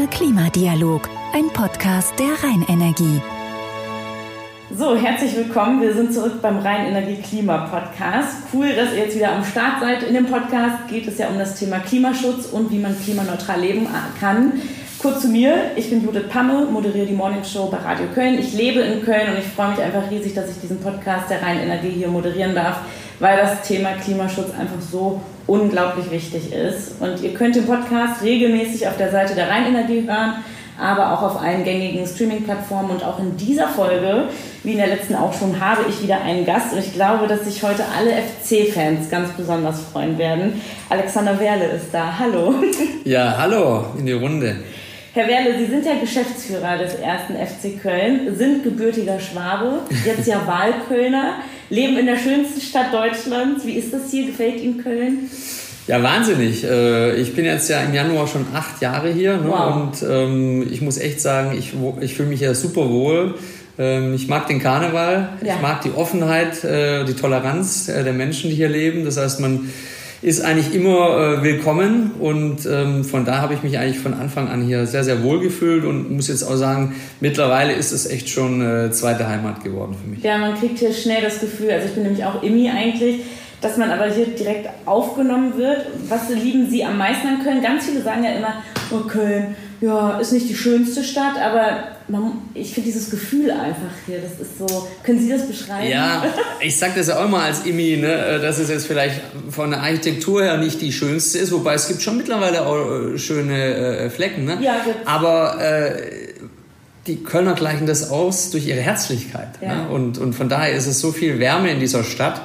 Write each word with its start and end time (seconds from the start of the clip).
Kölner 0.00 0.06
Klimadialog, 0.08 1.08
ein 1.34 1.48
Podcast 1.52 2.14
der 2.18 2.32
Rheinenergie. 2.42 3.20
So, 4.74 4.96
herzlich 4.96 5.36
willkommen. 5.36 5.82
Wir 5.82 5.92
sind 5.92 6.14
zurück 6.14 6.40
beim 6.40 6.58
Rheinenergie-Klima-Podcast. 6.58 8.44
Cool, 8.52 8.68
dass 8.74 8.92
ihr 8.92 9.00
jetzt 9.00 9.16
wieder 9.16 9.32
am 9.32 9.44
Start 9.44 9.80
seid. 9.80 10.02
In 10.04 10.14
dem 10.14 10.26
Podcast 10.26 10.88
geht 10.88 11.06
es 11.06 11.18
ja 11.18 11.28
um 11.28 11.38
das 11.38 11.58
Thema 11.58 11.80
Klimaschutz 11.80 12.46
und 12.46 12.70
wie 12.70 12.78
man 12.78 12.98
klimaneutral 12.98 13.60
leben 13.60 13.88
kann. 14.18 14.62
Kurz 15.00 15.20
zu 15.22 15.28
mir, 15.28 15.72
ich 15.76 15.90
bin 15.90 16.02
Judith 16.02 16.28
Pamme, 16.30 16.66
moderiere 16.66 17.06
die 17.06 17.12
Morning 17.12 17.44
Show 17.44 17.66
bei 17.66 17.78
Radio 17.78 18.06
Köln. 18.14 18.38
Ich 18.38 18.54
lebe 18.54 18.80
in 18.80 19.04
Köln 19.04 19.32
und 19.32 19.38
ich 19.38 19.46
freue 19.46 19.70
mich 19.70 19.80
einfach 19.80 20.10
riesig, 20.10 20.34
dass 20.34 20.50
ich 20.50 20.60
diesen 20.62 20.80
Podcast 20.80 21.28
der 21.28 21.42
Rheinenergie 21.42 21.90
hier 21.90 22.08
moderieren 22.08 22.54
darf, 22.54 22.78
weil 23.18 23.36
das 23.36 23.62
Thema 23.62 23.92
Klimaschutz 24.02 24.50
einfach 24.58 24.80
so 24.80 25.20
unglaublich 25.50 26.10
wichtig 26.10 26.52
ist. 26.52 27.00
Und 27.00 27.22
ihr 27.22 27.34
könnt 27.34 27.56
den 27.56 27.66
Podcast 27.66 28.22
regelmäßig 28.22 28.86
auf 28.86 28.96
der 28.96 29.10
Seite 29.10 29.34
der 29.34 29.50
Rheinenergie 29.50 30.06
hören, 30.06 30.34
aber 30.78 31.12
auch 31.12 31.22
auf 31.22 31.42
allen 31.42 31.64
gängigen 31.64 32.06
Streaming-Plattformen. 32.06 32.90
Und 32.90 33.04
auch 33.04 33.18
in 33.18 33.36
dieser 33.36 33.66
Folge, 33.66 34.28
wie 34.62 34.72
in 34.72 34.78
der 34.78 34.86
letzten 34.86 35.16
auch 35.16 35.32
schon, 35.32 35.60
habe 35.60 35.82
ich 35.88 36.02
wieder 36.02 36.20
einen 36.22 36.46
Gast. 36.46 36.72
Und 36.72 36.78
ich 36.78 36.94
glaube, 36.94 37.26
dass 37.26 37.44
sich 37.44 37.62
heute 37.64 37.84
alle 37.98 38.12
FC-Fans 38.12 39.10
ganz 39.10 39.30
besonders 39.32 39.80
freuen 39.92 40.16
werden. 40.18 40.60
Alexander 40.88 41.38
Werle 41.40 41.64
ist 41.64 41.92
da. 41.92 42.18
Hallo. 42.18 42.54
Ja, 43.04 43.34
hallo 43.36 43.86
in 43.98 44.06
die 44.06 44.12
Runde. 44.12 44.56
Herr 45.12 45.26
Werle, 45.26 45.58
Sie 45.58 45.66
sind 45.66 45.84
ja 45.84 45.94
Geschäftsführer 46.00 46.78
des 46.78 46.94
ersten 46.94 47.34
FC 47.34 47.82
Köln, 47.82 48.36
sind 48.36 48.62
gebürtiger 48.62 49.18
Schwabe, 49.18 49.80
jetzt 50.06 50.28
ja 50.28 50.46
Wahlkölner, 50.46 51.34
leben 51.68 51.98
in 51.98 52.06
der 52.06 52.16
schönsten 52.16 52.60
Stadt 52.60 52.92
Deutschlands. 52.92 53.66
Wie 53.66 53.72
ist 53.72 53.92
das 53.92 54.10
hier? 54.12 54.26
Gefällt 54.26 54.60
Ihnen 54.60 54.80
Köln? 54.80 55.28
Ja, 55.88 56.00
wahnsinnig. 56.00 56.62
Äh, 56.62 57.16
ich 57.16 57.34
bin 57.34 57.44
jetzt 57.44 57.68
ja 57.68 57.80
im 57.80 57.92
Januar 57.92 58.28
schon 58.28 58.46
acht 58.54 58.80
Jahre 58.80 59.12
hier 59.12 59.36
ne? 59.38 59.48
wow. 59.48 59.76
und 59.76 60.08
ähm, 60.08 60.68
ich 60.70 60.80
muss 60.80 60.98
echt 60.98 61.20
sagen, 61.20 61.58
ich, 61.58 61.72
ich 62.00 62.14
fühle 62.14 62.28
mich 62.28 62.38
hier 62.38 62.54
super 62.54 62.88
wohl. 62.88 63.34
Ähm, 63.80 64.14
ich 64.14 64.28
mag 64.28 64.46
den 64.46 64.60
Karneval, 64.60 65.30
ja. 65.42 65.54
ich 65.56 65.60
mag 65.60 65.80
die 65.82 65.90
Offenheit, 65.90 66.62
äh, 66.62 67.04
die 67.04 67.14
Toleranz 67.14 67.88
äh, 67.88 68.04
der 68.04 68.12
Menschen, 68.12 68.50
die 68.50 68.56
hier 68.56 68.68
leben. 68.68 69.04
Das 69.04 69.16
heißt, 69.16 69.40
man 69.40 69.70
ist 70.22 70.44
eigentlich 70.44 70.74
immer 70.74 71.38
äh, 71.38 71.42
willkommen 71.42 72.12
und 72.20 72.66
ähm, 72.66 73.04
von 73.04 73.24
da 73.24 73.40
habe 73.40 73.54
ich 73.54 73.62
mich 73.62 73.78
eigentlich 73.78 73.98
von 73.98 74.12
Anfang 74.12 74.48
an 74.48 74.62
hier 74.62 74.86
sehr, 74.86 75.02
sehr 75.02 75.22
wohl 75.22 75.40
gefühlt 75.40 75.84
und 75.84 76.10
muss 76.10 76.28
jetzt 76.28 76.42
auch 76.42 76.56
sagen, 76.56 76.94
mittlerweile 77.20 77.72
ist 77.72 77.90
es 77.90 78.06
echt 78.06 78.28
schon 78.28 78.60
äh, 78.60 78.90
zweite 78.90 79.26
Heimat 79.26 79.64
geworden 79.64 79.96
für 80.00 80.10
mich. 80.10 80.22
Ja, 80.22 80.36
man 80.36 80.54
kriegt 80.58 80.78
hier 80.78 80.92
schnell 80.92 81.22
das 81.22 81.40
Gefühl, 81.40 81.70
also 81.70 81.86
ich 81.86 81.94
bin 81.94 82.02
nämlich 82.02 82.24
auch 82.24 82.42
Immi 82.42 82.68
eigentlich, 82.68 83.22
dass 83.62 83.78
man 83.78 83.90
aber 83.90 84.06
hier 84.12 84.26
direkt 84.26 84.68
aufgenommen 84.84 85.56
wird. 85.56 85.86
Was 86.08 86.28
lieben 86.28 86.68
Sie 86.68 86.84
am 86.84 86.98
meisten 86.98 87.26
an 87.26 87.42
Köln? 87.42 87.62
Ganz 87.62 87.86
viele 87.86 88.02
sagen 88.02 88.22
ja 88.22 88.32
immer, 88.32 88.62
oh 88.90 89.06
Köln, 89.06 89.54
ja, 89.80 90.18
ist 90.18 90.32
nicht 90.32 90.48
die 90.48 90.54
schönste 90.54 91.02
Stadt, 91.02 91.38
aber 91.38 91.84
man, 92.08 92.32
ich 92.52 92.74
finde 92.74 92.90
dieses 92.90 93.10
Gefühl 93.10 93.50
einfach 93.50 93.92
hier, 94.06 94.18
das 94.20 94.46
ist 94.46 94.58
so, 94.58 94.88
können 95.02 95.18
Sie 95.18 95.30
das 95.30 95.46
beschreiben? 95.46 95.88
Ja, 95.88 96.24
ich 96.60 96.76
sage 96.76 96.92
das 96.96 97.08
ja 97.08 97.24
auch 97.24 97.28
mal 97.28 97.46
als 97.46 97.64
Imi, 97.64 97.96
ne, 97.96 98.38
dass 98.40 98.58
es 98.58 98.68
jetzt 98.68 98.86
vielleicht 98.86 99.22
von 99.50 99.70
der 99.70 99.80
Architektur 99.80 100.42
her 100.42 100.58
nicht 100.58 100.82
die 100.82 100.92
schönste 100.92 101.38
ist, 101.38 101.50
wobei 101.52 101.74
es 101.74 101.88
gibt 101.88 102.02
schon 102.02 102.18
mittlerweile 102.18 102.66
auch 102.66 103.14
äh, 103.14 103.18
schöne 103.18 103.74
äh, 103.74 104.10
Flecken, 104.10 104.44
ne? 104.44 104.58
Ja, 104.60 104.82
gibt's. 104.84 105.06
Aber 105.06 105.58
äh, 105.62 106.30
die 107.06 107.22
Kölner 107.22 107.54
gleichen 107.54 107.86
das 107.86 108.10
aus 108.10 108.50
durch 108.50 108.66
ihre 108.66 108.80
Herzlichkeit. 108.80 109.60
Ne? 109.62 109.68
Ja. 109.68 109.74
Ne? 109.76 109.88
Und, 109.88 110.18
und 110.18 110.34
von 110.34 110.50
daher 110.50 110.74
ist 110.74 110.86
es 110.86 111.00
so 111.00 111.12
viel 111.12 111.38
Wärme 111.38 111.70
in 111.70 111.80
dieser 111.80 112.04
Stadt. 112.04 112.42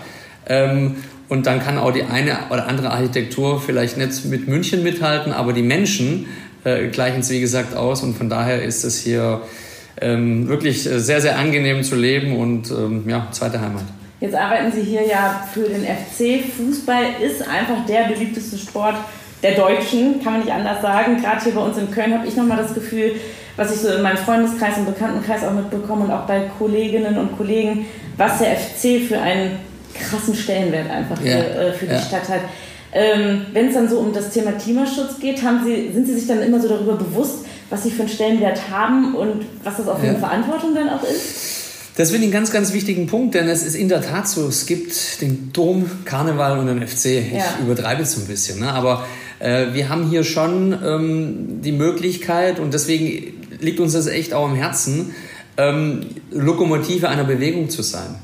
Ähm, 0.48 0.96
und 1.28 1.48
dann 1.48 1.60
kann 1.60 1.78
auch 1.78 1.92
die 1.92 2.04
eine 2.04 2.38
oder 2.52 2.68
andere 2.68 2.92
Architektur 2.92 3.60
vielleicht 3.60 3.98
nicht 3.98 4.26
mit 4.26 4.48
München 4.48 4.84
mithalten, 4.84 5.34
aber 5.34 5.54
die 5.54 5.64
Menschen 5.64 6.28
äh, 6.66 6.88
gleichen 6.88 7.22
es 7.22 7.30
wie 7.30 7.40
gesagt 7.40 7.76
aus 7.76 8.04
und 8.04 8.18
von 8.18 8.30
daher 8.30 8.62
ist 8.64 8.84
es 8.84 9.00
hier 9.00 9.42
ähm, 10.02 10.48
wirklich 10.50 10.84
sehr, 10.84 11.22
sehr 11.22 11.38
angenehm 11.38 11.84
zu 11.84 11.96
leben 11.96 12.36
und 12.36 12.70
ähm, 12.72 13.08
ja, 13.08 13.28
zweite 13.32 13.62
Heimat. 13.62 13.84
Jetzt 14.20 14.36
arbeiten 14.36 14.72
Sie 14.72 14.82
hier 14.82 15.06
ja 15.06 15.48
für 15.54 15.64
den 15.64 15.84
FC. 15.84 16.44
Fußball 16.58 17.04
ist 17.22 17.48
einfach 17.48 17.86
der 17.86 18.06
beliebteste 18.06 18.58
Sport 18.58 18.96
der 19.44 19.54
Deutschen, 19.54 20.24
kann 20.24 20.34
man 20.34 20.42
nicht 20.42 20.52
anders 20.52 20.82
sagen. 20.82 21.22
Gerade 21.22 21.44
hier 21.44 21.54
bei 21.54 21.62
uns 21.62 21.78
in 21.78 21.92
Köln 21.92 22.14
habe 22.14 22.28
ich 22.28 22.36
nochmal 22.36 22.58
das 22.58 22.74
Gefühl, 22.74 23.12
was 23.58 23.74
ich 23.74 23.82
so 23.82 23.90
in 23.90 24.02
meinem 24.02 24.18
Freundeskreis 24.18 24.78
und 24.78 24.86
Bekanntenkreis 24.86 25.44
auch 25.44 25.54
mitbekomme 25.54 26.06
und 26.06 26.12
auch 26.12 26.26
bei 26.26 26.50
Kolleginnen 26.58 27.18
und 27.18 27.38
Kollegen, 27.38 27.86
was 28.18 28.40
der 28.40 28.56
FC 28.56 29.08
für 29.08 29.20
einen 29.20 29.60
krassen 29.94 30.36
Stellenwert 30.36 30.90
einfach 30.90 31.22
ja. 31.22 31.38
für, 31.38 31.44
äh, 31.44 31.74
für 31.74 31.86
die 31.86 31.94
ja. 31.94 32.02
Stadt 32.02 32.28
hat. 32.28 32.42
Ähm, 32.98 33.48
Wenn 33.52 33.68
es 33.68 33.74
dann 33.74 33.90
so 33.90 34.00
um 34.00 34.14
das 34.14 34.30
Thema 34.30 34.54
Klimaschutz 34.54 35.20
geht, 35.20 35.44
haben 35.44 35.66
Sie, 35.66 35.92
sind 35.94 36.08
Sie 36.08 36.14
sich 36.14 36.28
dann 36.28 36.42
immer 36.42 36.62
so 36.62 36.70
darüber 36.70 36.96
bewusst, 36.96 37.40
was 37.70 37.84
Sie 37.84 37.92
für 37.92 38.04
einen 38.04 38.10
Stellenwert 38.10 38.70
haben 38.72 39.16
und 39.16 39.46
was 39.66 39.76
das 39.76 39.90
auch 39.90 40.00
für 40.00 40.08
eine 40.08 40.18
Verantwortung 40.18 40.74
dann 40.74 40.88
auch 40.88 41.04
ist? 41.04 41.66
Das 41.98 42.12
finde 42.12 42.28
ich 42.28 42.34
einen 42.34 42.40
ganz, 42.40 42.52
ganz 42.52 42.72
wichtigen 42.72 43.08
Punkt, 43.08 43.36
denn 43.36 43.50
es 43.50 43.64
ist 43.64 43.76
in 43.76 43.90
der 43.90 44.02
Tat 44.02 44.30
so, 44.30 44.48
es 44.48 44.66
gibt 44.66 45.22
den 45.22 45.52
Dom, 45.52 45.92
Karneval 46.06 46.58
und 46.58 46.68
den 46.68 46.88
FC. 46.88 47.06
Ich 47.06 47.34
ja. 47.34 47.58
übertreibe 47.62 48.04
es 48.04 48.14
so 48.14 48.22
ein 48.22 48.28
bisschen, 48.28 48.62
ne? 48.62 48.72
aber 48.72 49.06
äh, 49.40 49.74
wir 49.74 49.90
haben 49.90 50.10
hier 50.10 50.24
schon 50.24 50.78
ähm, 50.82 51.62
die 51.62 51.74
Möglichkeit 51.74 52.60
und 52.60 52.74
deswegen 52.74 53.34
liegt 53.60 53.82
uns 53.82 53.92
das 53.92 54.08
echt 54.08 54.34
auch 54.34 54.46
am 54.46 54.56
Herzen, 54.56 55.14
ähm, 55.58 56.02
Lokomotive 56.32 57.10
einer 57.10 57.26
Bewegung 57.26 57.70
zu 57.70 57.82
sein 57.82 58.16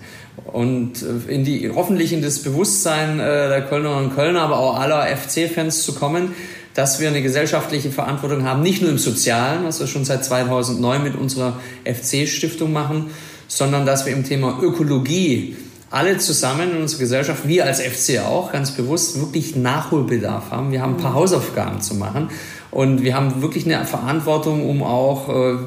und 0.53 1.01
äh, 1.01 1.33
in 1.33 1.43
die, 1.43 1.71
hoffentlich 1.73 2.13
in 2.13 2.21
das 2.21 2.39
Bewusstsein 2.39 3.19
äh, 3.19 3.49
der 3.49 3.61
Kölnerinnen 3.63 4.05
und 4.05 4.15
Kölner, 4.15 4.41
aber 4.41 4.59
auch 4.59 4.79
aller 4.79 5.05
FC-Fans 5.15 5.83
zu 5.83 5.93
kommen, 5.93 6.33
dass 6.73 6.99
wir 6.99 7.09
eine 7.09 7.21
gesellschaftliche 7.21 7.91
Verantwortung 7.91 8.43
haben, 8.43 8.61
nicht 8.61 8.81
nur 8.81 8.91
im 8.91 8.97
Sozialen, 8.97 9.65
was 9.65 9.79
wir 9.79 9.87
schon 9.87 10.05
seit 10.05 10.23
2009 10.23 11.03
mit 11.03 11.15
unserer 11.15 11.59
FC-Stiftung 11.83 12.71
machen, 12.71 13.09
sondern 13.47 13.85
dass 13.85 14.05
wir 14.05 14.13
im 14.13 14.23
Thema 14.23 14.59
Ökologie 14.61 15.57
alle 15.89 16.17
zusammen 16.17 16.71
in 16.71 16.81
unserer 16.81 17.01
Gesellschaft, 17.01 17.47
wir 17.47 17.65
als 17.65 17.81
FC 17.81 18.19
auch, 18.19 18.53
ganz 18.53 18.71
bewusst 18.71 19.19
wirklich 19.19 19.57
Nachholbedarf 19.57 20.49
haben. 20.49 20.71
Wir 20.71 20.81
haben 20.81 20.95
ein 20.95 21.01
paar 21.01 21.13
Hausaufgaben 21.13 21.81
zu 21.81 21.95
machen 21.95 22.29
und 22.71 23.03
wir 23.03 23.13
haben 23.13 23.41
wirklich 23.41 23.65
eine 23.65 23.85
Verantwortung, 23.85 24.69
um 24.69 24.83
auch 24.83 25.27
äh, 25.27 25.57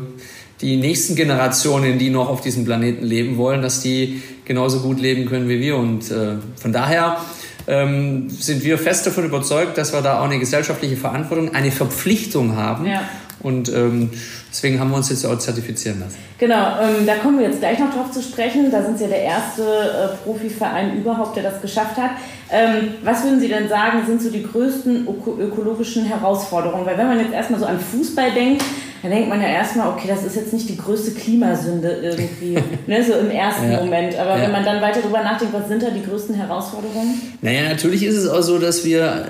die 0.61 0.77
nächsten 0.77 1.15
Generationen, 1.15 1.99
die 1.99 2.11
noch 2.11 2.29
auf 2.29 2.41
diesem 2.41 2.65
Planeten 2.65 3.05
leben 3.05 3.37
wollen, 3.37 3.63
dass 3.63 3.81
die 3.81 4.23
genauso 4.45 4.81
gut 4.81 5.01
leben 5.01 5.27
können 5.27 5.49
wie 5.49 5.61
wir. 5.61 5.77
Und 5.77 6.11
äh, 6.11 6.37
von 6.57 6.73
daher 6.73 7.19
ähm, 7.67 8.31
sind 8.31 8.63
wir 8.65 8.79
fest 8.79 9.07
davon 9.07 9.25
überzeugt, 9.25 9.79
dass 9.79 9.93
wir 9.93 10.03
da 10.03 10.21
auch 10.21 10.25
eine 10.25 10.39
gesellschaftliche 10.39 10.97
Verantwortung, 10.97 11.55
eine 11.55 11.71
Verpflichtung 11.71 12.57
haben. 12.57 12.87
Ja. 12.87 13.03
Und 13.41 13.69
ähm, 13.75 14.11
deswegen 14.51 14.81
haben 14.81 14.91
wir 14.91 14.97
uns 14.97 15.11
jetzt 15.11 15.27
auch 15.27 15.39
zertifizieren 15.39 16.01
lassen. 16.01 16.17
Genau, 16.39 16.79
ähm, 16.81 17.05
da 17.05 17.17
kommen 17.17 17.39
wir 17.39 17.47
jetzt 17.47 17.59
gleich 17.59 17.79
noch 17.79 17.93
drauf 17.93 18.11
zu 18.11 18.23
sprechen. 18.23 18.71
Da 18.71 18.83
sind 18.83 18.97
Sie 18.97 19.05
ja 19.05 19.11
der 19.11 19.23
erste 19.23 19.63
äh, 19.63 20.25
Profiverein 20.25 20.97
überhaupt, 20.97 21.37
der 21.37 21.43
das 21.43 21.61
geschafft 21.61 21.99
hat. 21.99 22.13
Ähm, 22.51 22.95
was 23.03 23.23
würden 23.23 23.41
Sie 23.41 23.49
denn 23.49 23.69
sagen, 23.69 24.07
sind 24.07 24.23
so 24.23 24.31
die 24.31 24.45
größten 24.45 25.07
öko 25.07 25.37
ökologischen 25.39 26.07
Herausforderungen? 26.07 26.87
Weil 26.87 26.97
wenn 26.97 27.07
man 27.07 27.19
jetzt 27.19 27.35
erstmal 27.35 27.61
so 27.61 27.67
an 27.67 27.79
Fußball 27.79 28.33
denkt, 28.33 28.65
dann 29.05 29.13
denkt 29.13 29.29
man 29.29 29.39
ja 29.39 29.49
erstmal, 29.49 29.91
okay, 29.91 30.09
das 30.09 30.25
ist 30.25 30.35
jetzt 30.35 30.55
nicht 30.55 30.67
die 30.67 30.79
größte 30.79 31.11
Klimasünde 31.11 31.91
irgendwie, 32.03 32.55
ne, 32.87 33.05
so 33.05 33.13
im 33.13 33.31
ersten 33.31 33.71
ja. 33.71 33.81
Moment. 33.81 34.19
Aber 34.19 34.39
ja. 34.39 34.45
wenn 34.45 34.51
man 34.51 34.65
dann 34.65 34.81
weiter 34.81 35.01
darüber 35.03 35.23
nachdenkt, 35.23 35.53
was 35.53 35.69
sind 35.69 35.83
da 35.83 35.91
die 35.91 36.03
größten 36.03 36.35
Herausforderungen? 36.35 37.21
Naja, 37.43 37.69
natürlich 37.69 38.03
ist 38.03 38.17
es 38.17 38.27
auch 38.27 38.41
so, 38.41 38.59
dass 38.59 38.83
wir 38.83 39.27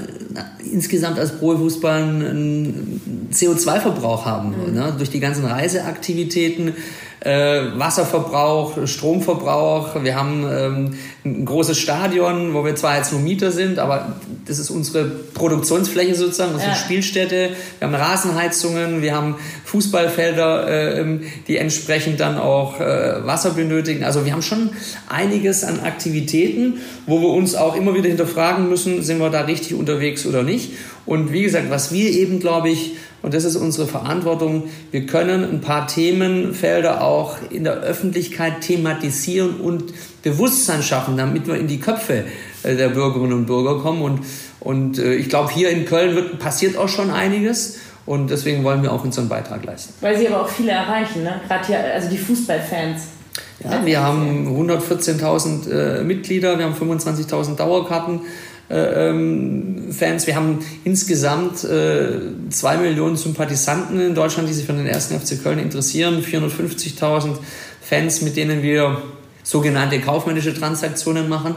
insgesamt 0.73 1.19
als 1.19 1.33
Profifußball 1.33 2.03
einen 2.03 3.31
CO2-Verbrauch 3.33 4.25
haben. 4.25 4.55
Mhm. 4.69 4.75
Ne? 4.75 4.95
Durch 4.97 5.11
die 5.11 5.19
ganzen 5.19 5.45
Reiseaktivitäten 5.45 6.75
äh, 7.25 7.79
Wasserverbrauch, 7.79 8.87
Stromverbrauch. 8.87 10.05
Wir 10.05 10.15
haben 10.15 10.47
ähm, 10.51 10.95
ein 11.25 11.45
großes 11.47 11.79
Stadion, 11.79 12.53
wo 12.53 12.65
wir 12.65 12.77
zwar 12.77 12.99
jetzt 12.99 13.13
nur 13.13 13.21
Mieter 13.23 13.51
sind, 13.51 13.79
aber 13.79 14.17
das 14.47 14.59
ist 14.59 14.71
unsere 14.71 15.07
Produktionsfläche 15.07 16.15
sozusagen, 16.15 16.53
unsere 16.53 16.73
ja. 16.73 16.77
Spielstätte. 16.77 17.51
Wir 17.79 17.89
haben 17.89 17.95
Rasenheizungen, 17.95 19.01
wir 19.01 19.17
haben 19.17 19.37
Fußballfelder, 19.75 20.69
äh, 21.01 21.19
die 21.49 21.57
entsprechend 21.57 22.21
dann 22.21 22.39
auch 22.39 22.79
äh, 22.79 23.27
Wasser 23.27 23.51
benötigen. 23.51 24.05
Also 24.05 24.25
wir 24.25 24.33
haben 24.33 24.43
schon 24.43 24.71
einiges 25.09 25.65
an 25.65 25.81
Aktivitäten, 25.81 26.75
wo 27.07 27.21
wir 27.21 27.31
uns 27.31 27.57
auch 27.57 27.75
immer 27.75 27.93
wieder 27.95 28.09
hinterfragen 28.09 28.69
müssen, 28.69 29.03
sind 29.03 29.19
wir 29.19 29.31
da 29.31 29.41
richtig 29.41 29.75
unterwegs 29.75 30.27
oder 30.27 30.45
nicht. 30.45 30.75
Und 31.07 31.33
wie 31.33 31.43
gesagt, 31.43 31.71
was 31.71 31.93
wir 31.93 32.09
eben, 32.09 32.39
glaube 32.39 32.71
ich, 32.71 32.93
und 33.21 33.35
das 33.35 33.45
ist 33.45 33.57
unsere 33.57 33.89
Verantwortung. 33.89 34.65
Wir 34.91 35.07
können 35.07 35.45
ein 35.45 35.61
paar 35.63 35.87
Themenfelder 35.89 37.03
auch 37.03 37.39
in 37.51 37.65
der 37.65 37.81
Öffentlichkeit 37.81 38.61
thematisieren 38.61 39.57
und 39.57 39.95
Bewusstsein 40.23 40.83
schaffen, 40.83 41.17
damit 41.17 41.47
wir 41.47 41.55
in 41.57 41.67
die 41.67 41.81
Köpfe 41.81 42.27
äh, 42.63 42.77
der 42.77 42.91
Bürgerinnen 42.91 43.33
und 43.33 43.47
Bürger 43.47 43.81
kommen. 43.81 44.03
Und, 44.03 44.21
und 44.61 44.99
äh, 44.99 45.15
ich 45.15 45.31
glaube, 45.31 45.51
hier 45.53 45.71
in 45.71 45.85
Köln 45.87 46.15
wird, 46.15 46.39
passiert 46.39 46.77
auch 46.77 46.91
schon 46.91 47.11
einiges. 47.11 47.79
Und 48.07 48.31
deswegen 48.31 48.65
wollen 48.65 48.83
wir 48.83 48.93
auch 48.93 49.05
unseren 49.05 49.29
Beitrag 49.29 49.65
leisten. 49.65 49.95
Weil 50.01 50.19
Sie 50.19 50.29
aber 50.29 50.43
auch 50.43 50.49
viele 50.49 50.73
erreichen, 50.73 51.23
ne? 51.23 51.41
gerade 51.49 51.67
hier, 51.67 51.79
also 51.95 52.09
die 52.11 52.19
Fußballfans. 52.19 53.03
Ja, 53.63 53.85
wir 53.85 54.03
haben 54.03 54.49
114.000 54.49 55.71
äh, 55.71 56.05
Mitglieder, 56.05 56.59
wir 56.59 56.67
haben 56.67 56.75
25.000 56.75 57.57
Dauerkarten. 57.57 58.21
äh, 58.71 59.11
ähm, 59.11 59.93
Fans. 59.93 60.27
Wir 60.27 60.37
haben 60.37 60.65
insgesamt 60.85 61.65
äh, 61.65 62.21
zwei 62.51 62.77
Millionen 62.77 63.17
Sympathisanten 63.17 64.01
in 64.01 64.15
Deutschland, 64.15 64.49
die 64.49 64.53
sich 64.55 64.67
für 64.67 64.73
den 64.73 64.87
ersten 64.87 65.19
FC 65.19 65.43
Köln 65.43 65.59
interessieren. 65.59 66.23
450.000 66.23 67.37
Fans, 67.83 68.23
mit 68.23 68.37
denen 68.37 68.63
wir 68.63 69.03
sogenannte 69.43 70.01
kaufmännische 70.01 70.55
Transaktionen 70.55 71.29
machen. 71.29 71.57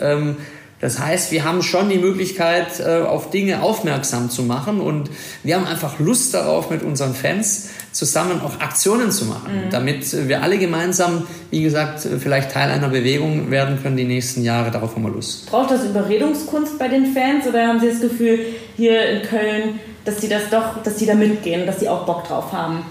Ähm, 0.00 0.36
das 0.84 0.98
heißt, 0.98 1.32
wir 1.32 1.44
haben 1.44 1.62
schon 1.62 1.88
die 1.88 1.96
Möglichkeit, 1.96 2.78
äh, 2.78 3.00
auf 3.06 3.30
Dinge 3.30 3.62
aufmerksam 3.62 4.28
zu 4.28 4.42
machen 4.42 4.82
und 4.82 5.08
wir 5.42 5.56
haben 5.56 5.66
einfach 5.66 5.98
Lust 5.98 6.34
darauf, 6.34 6.68
mit 6.68 6.82
unseren 6.82 7.14
Fans 7.14 7.70
zusammen 7.90 8.42
auch 8.42 8.60
Aktionen 8.60 9.10
zu 9.10 9.24
machen, 9.24 9.64
mhm. 9.64 9.70
damit 9.70 10.28
wir 10.28 10.42
alle 10.42 10.58
gemeinsam, 10.58 11.26
wie 11.50 11.62
gesagt, 11.62 12.06
vielleicht 12.20 12.52
Teil 12.52 12.70
einer 12.70 12.90
Bewegung 12.90 13.50
werden 13.50 13.80
können 13.82 13.96
die 13.96 14.04
nächsten 14.04 14.42
Jahre. 14.42 14.70
Darauf 14.70 14.94
haben 14.94 15.04
wir 15.04 15.10
Lust. 15.10 15.46
Braucht 15.50 15.70
das 15.70 15.86
Überredungskunst 15.86 16.78
bei 16.78 16.88
den 16.88 17.14
Fans 17.14 17.46
oder 17.46 17.66
haben 17.66 17.80
Sie 17.80 17.88
das 17.88 18.02
Gefühl 18.02 18.40
hier 18.76 19.08
in 19.08 19.22
Köln, 19.22 19.80
dass 20.04 20.20
Sie 20.20 20.28
das 20.28 20.50
doch, 20.50 20.82
dass 20.82 20.98
Sie 20.98 21.06
da 21.06 21.14
mitgehen, 21.14 21.64
dass 21.64 21.80
Sie 21.80 21.88
auch 21.88 22.04
Bock 22.04 22.28
drauf 22.28 22.52
haben? 22.52 22.84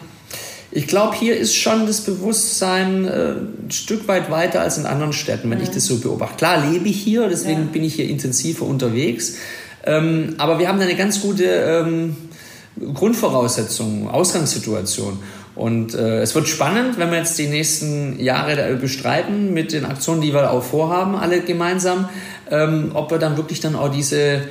Ich 0.76 0.88
glaube, 0.88 1.16
hier 1.16 1.38
ist 1.38 1.56
schon 1.56 1.86
das 1.86 2.02
Bewusstsein 2.02 3.06
äh, 3.06 3.34
ein 3.34 3.70
Stück 3.70 4.08
weit 4.08 4.32
weiter 4.32 4.62
als 4.62 4.80
in 4.80 4.88
anderen 4.88 5.14
Städten, 5.14 5.52
wenn 5.52 5.60
mhm. 5.60 5.66
ich 5.66 5.70
das 5.70 5.86
so 5.86 6.00
beobachte. 6.00 6.38
Klar 6.38 6.66
lebe 6.68 6.90
ich 6.90 7.00
hier, 7.00 7.30
deswegen 7.30 7.62
ja. 7.62 7.68
bin 7.72 7.84
ich 7.84 7.94
hier 7.94 8.10
intensiver 8.10 8.66
unterwegs. 8.66 9.36
Ähm, 9.86 10.34
aber 10.40 10.58
wir 10.58 10.68
haben 10.68 10.80
eine 10.80 10.96
ganz 10.96 11.22
gute 11.22 11.46
ähm, 11.46 12.16
Grundvoraussetzung, 12.80 14.10
Ausgangssituation. 14.10 15.20
Und 15.54 15.94
äh, 15.94 16.22
es 16.22 16.34
wird 16.34 16.48
spannend, 16.48 16.98
wenn 16.98 17.12
wir 17.12 17.20
jetzt 17.20 17.38
die 17.38 17.48
nächsten 17.48 18.20
Jahre 18.20 18.74
bestreiten 18.76 19.54
mit 19.54 19.74
den 19.74 19.86
Aktionen, 19.86 20.22
die 20.22 20.34
wir 20.34 20.50
auch 20.50 20.64
vorhaben, 20.64 21.16
alle 21.16 21.42
gemeinsam, 21.42 22.10
ähm, 22.50 22.92
ob 22.96 23.12
wir 23.12 23.20
dann 23.20 23.38
wirklich 23.38 23.60
dann 23.60 23.76
auch 23.76 23.90
diese 23.90 24.42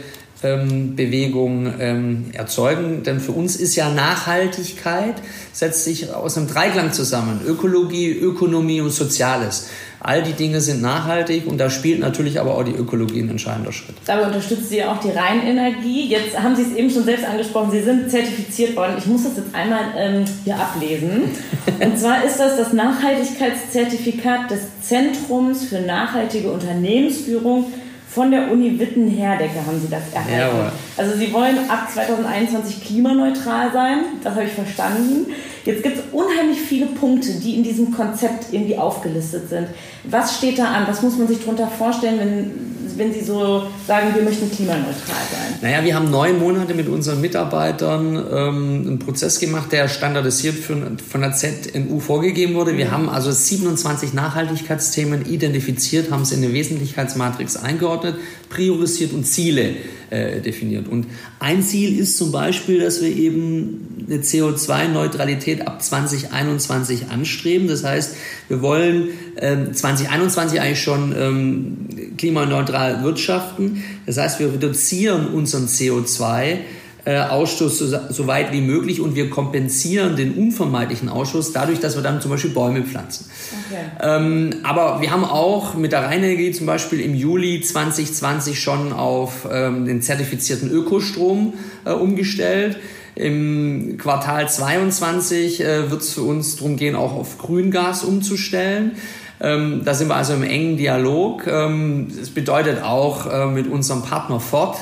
ähm, 0.43 0.97
Bewegung 0.97 1.73
ähm, 1.79 2.27
erzeugen. 2.33 3.03
Denn 3.03 3.21
für 3.21 3.33
uns 3.33 3.57
ist 3.57 3.77
ja 3.77 3.91
Nachhaltigkeit, 3.91 5.15
setzt 5.53 5.85
sich 5.85 6.13
aus 6.13 6.37
einem 6.37 6.49
Dreiklang 6.49 6.93
zusammen. 6.93 7.41
Ökologie, 7.47 8.11
Ökonomie 8.11 8.81
und 8.81 8.91
Soziales. 8.91 9.69
All 10.05 10.25
die 10.25 10.33
Dinge 10.33 10.61
sind 10.61 10.83
nachhaltig 10.83 11.47
und 11.47 11.59
da 11.59 11.71
spielt 11.71 12.01
natürlich 12.01 12.41
aber 12.41 12.57
auch 12.57 12.65
die 12.65 12.73
Ökologie 12.73 13.21
ein 13.21 13.31
entscheidender 13.31 13.71
Schritt. 13.71 13.95
Dabei 14.05 14.27
unterstützt 14.27 14.69
Sie 14.69 14.79
ja 14.79 14.93
auch 14.93 14.99
die 14.99 15.11
Rheinenergie. 15.11 16.09
Jetzt 16.09 16.37
haben 16.37 16.57
Sie 16.57 16.63
es 16.63 16.75
eben 16.75 16.91
schon 16.91 17.05
selbst 17.05 17.25
angesprochen, 17.25 17.71
Sie 17.71 17.83
sind 17.83 18.11
zertifiziert 18.11 18.75
worden. 18.75 18.95
Ich 18.99 19.07
muss 19.07 19.23
das 19.23 19.37
jetzt 19.37 19.55
einmal 19.55 19.83
ähm, 19.97 20.25
hier 20.43 20.57
ablesen. 20.57 21.31
Und 21.81 21.99
zwar 21.99 22.25
ist 22.25 22.39
das 22.39 22.57
das 22.57 22.73
Nachhaltigkeitszertifikat 22.73 24.51
des 24.51 24.63
Zentrums 24.83 25.67
für 25.67 25.79
nachhaltige 25.81 26.51
Unternehmensführung 26.51 27.67
von 28.15 28.31
der 28.31 28.51
Uni 28.51 28.79
Witten-Herdecke 28.79 29.65
haben 29.67 29.81
Sie 29.81 29.89
das 29.89 30.03
erhalten. 30.13 30.39
Jawohl. 30.39 30.73
Also 30.97 31.17
Sie 31.17 31.33
wollen 31.33 31.59
ab 31.71 31.89
2021 31.91 32.85
klimaneutral 32.85 33.73
sein, 33.73 33.99
das 34.23 34.35
habe 34.35 34.45
ich 34.45 34.53
verstanden. 34.53 35.27
Jetzt 35.65 35.83
gibt 35.83 35.97
es 35.97 36.03
unheimlich 36.13 36.61
viele 36.61 36.87
Punkte, 36.87 37.33
die 37.35 37.55
in 37.55 37.63
diesem 37.63 37.93
Konzept 37.93 38.53
irgendwie 38.53 38.77
aufgelistet 38.77 39.49
sind. 39.49 39.69
Was 40.05 40.37
steht 40.37 40.59
da 40.59 40.65
an? 40.65 40.87
Was 40.89 41.03
muss 41.03 41.17
man 41.17 41.29
sich 41.29 41.41
darunter 41.41 41.69
vorstellen, 41.69 42.19
wenn 42.19 42.82
wenn 42.97 43.13
Sie 43.13 43.21
so 43.21 43.67
sagen, 43.87 44.15
wir 44.15 44.23
möchten 44.23 44.51
klimaneutral 44.51 44.93
sein? 45.31 45.59
Naja, 45.61 45.85
wir 45.85 45.95
haben 45.95 46.11
neun 46.11 46.39
Monate 46.39 46.75
mit 46.75 46.89
unseren 46.89 47.21
Mitarbeitern 47.21 48.17
ähm, 48.17 48.85
einen 48.87 48.99
Prozess 48.99 49.39
gemacht, 49.41 49.73
der 49.73 49.89
standardisiert 49.89 50.57
für, 50.57 50.77
von 51.09 51.21
der 51.21 51.33
ZNU 51.33 52.01
vorgegeben 52.01 52.55
wurde. 52.55 52.77
Wir 52.77 52.87
mhm. 52.87 52.91
haben 52.91 53.09
also 53.09 53.31
27 53.31 54.13
Nachhaltigkeitsthemen 54.13 55.27
identifiziert, 55.27 56.11
haben 56.11 56.25
sie 56.25 56.35
in 56.35 56.45
eine 56.45 56.53
Wesentlichkeitsmatrix 56.53 57.57
eingeordnet, 57.57 58.17
priorisiert 58.49 59.13
und 59.13 59.25
Ziele 59.25 59.75
äh, 60.13 60.41
definiert. 60.41 60.89
Und 60.89 61.07
ein 61.39 61.63
Ziel 61.63 61.99
ist 61.99 62.19
zum 62.19 62.33
Beispiel, 62.33 62.81
dass 62.81 63.01
wir 63.01 63.09
eben 63.09 64.05
eine 64.07 64.19
CO2-Neutralität 64.19 65.67
ab 65.67 65.83
2021 65.83 67.11
anstreben. 67.11 67.67
Das 67.67 67.83
heißt, 67.83 68.17
wir 68.49 68.61
wollen 68.61 69.09
äh, 69.37 69.73
2021 69.73 70.61
eigentlich 70.61 70.83
schon 70.83 71.15
ähm, 71.17 72.17
klimaneutral 72.19 73.03
wirtschaften. 73.03 73.83
Das 74.05 74.19
heißt, 74.19 74.39
wir 74.39 74.53
reduzieren 74.53 75.29
unseren 75.29 75.67
CO2 75.67 76.59
äh, 77.05 77.19
Ausstoß 77.19 77.79
so, 77.79 77.99
so, 78.09 78.27
weit 78.27 78.53
wie 78.53 78.61
möglich 78.61 79.01
und 79.01 79.17
wir 79.17 79.29
kompensieren 79.29 80.15
den 80.15 80.35
unvermeidlichen 80.35 81.09
Ausstoß 81.09 81.53
dadurch, 81.53 81.81
dass 81.81 81.97
wir 81.97 82.03
dann 82.03 82.21
zum 82.21 82.31
Beispiel 82.31 82.51
Bäume 82.51 82.83
pflanzen. 82.83 83.27
Okay. 83.67 83.81
Ähm, 84.01 84.55
aber 84.63 85.01
wir 85.01 85.11
haben 85.11 85.25
auch 85.25 85.75
mit 85.75 85.93
der 85.93 86.05
Rheinenergie 86.05 86.53
zum 86.53 86.67
Beispiel 86.67 87.01
im 87.01 87.15
Juli 87.15 87.61
2020 87.61 88.61
schon 88.61 88.93
auf 88.93 89.49
ähm, 89.51 89.85
den 89.87 90.01
zertifizierten 90.01 90.71
Ökostrom 90.71 91.55
äh, 91.85 91.91
umgestellt. 91.91 92.79
Im 93.15 93.99
Quartal 93.99 94.49
22 94.49 95.61
äh, 95.61 95.91
wird 95.91 96.01
es 96.01 96.15
für 96.15 96.23
uns 96.23 96.57
darum 96.57 96.77
gehen, 96.77 96.95
auch 96.95 97.13
auf 97.13 97.37
Grüngas 97.39 98.05
umzustellen. 98.05 98.93
Ähm, 99.41 99.83
da 99.85 99.93
sind 99.93 100.09
wir 100.09 100.15
also 100.15 100.35
im 100.35 100.45
engen 100.45 100.77
Dialog. 100.77 101.47
Ähm, 101.47 102.13
das 102.17 102.31
bedeutet 102.31 102.83
auch 102.83 103.27
äh, 103.27 103.47
mit 103.47 103.67
unserem 103.67 104.03
Partner 104.03 104.39
Ford, 104.39 104.77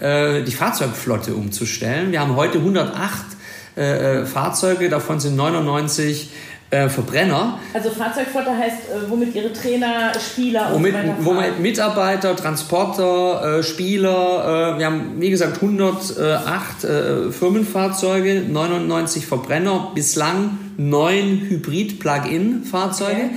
die 0.00 0.52
Fahrzeugflotte 0.52 1.34
umzustellen. 1.34 2.10
Wir 2.10 2.20
haben 2.20 2.34
heute 2.36 2.58
108 2.58 3.34
äh, 3.76 4.20
äh, 4.20 4.26
Fahrzeuge, 4.26 4.88
davon 4.88 5.18
sind 5.18 5.34
99 5.34 6.30
äh, 6.70 6.88
Verbrenner. 6.88 7.58
Also 7.72 7.90
Fahrzeugflotte 7.90 8.56
heißt, 8.56 8.88
äh, 8.88 9.10
womit 9.10 9.34
ihre 9.34 9.52
Trainer, 9.52 10.12
Spieler 10.14 10.68
und 10.68 10.74
womit, 10.74 10.92
so 10.92 10.98
weiter 10.98 11.16
womit 11.20 11.58
Mitarbeiter, 11.58 12.36
Transporter, 12.36 13.58
äh, 13.58 13.62
Spieler, 13.64 14.78
wir 14.78 14.86
haben 14.86 15.20
wie 15.20 15.30
gesagt 15.30 15.60
108 15.60 16.86
Firmenfahrzeuge, 17.32 18.44
99 18.48 19.26
Verbrenner, 19.26 19.90
bislang 19.92 20.58
neun 20.76 21.40
Hybrid-Plug-in-Fahrzeuge. 21.48 23.12
Okay. 23.12 23.30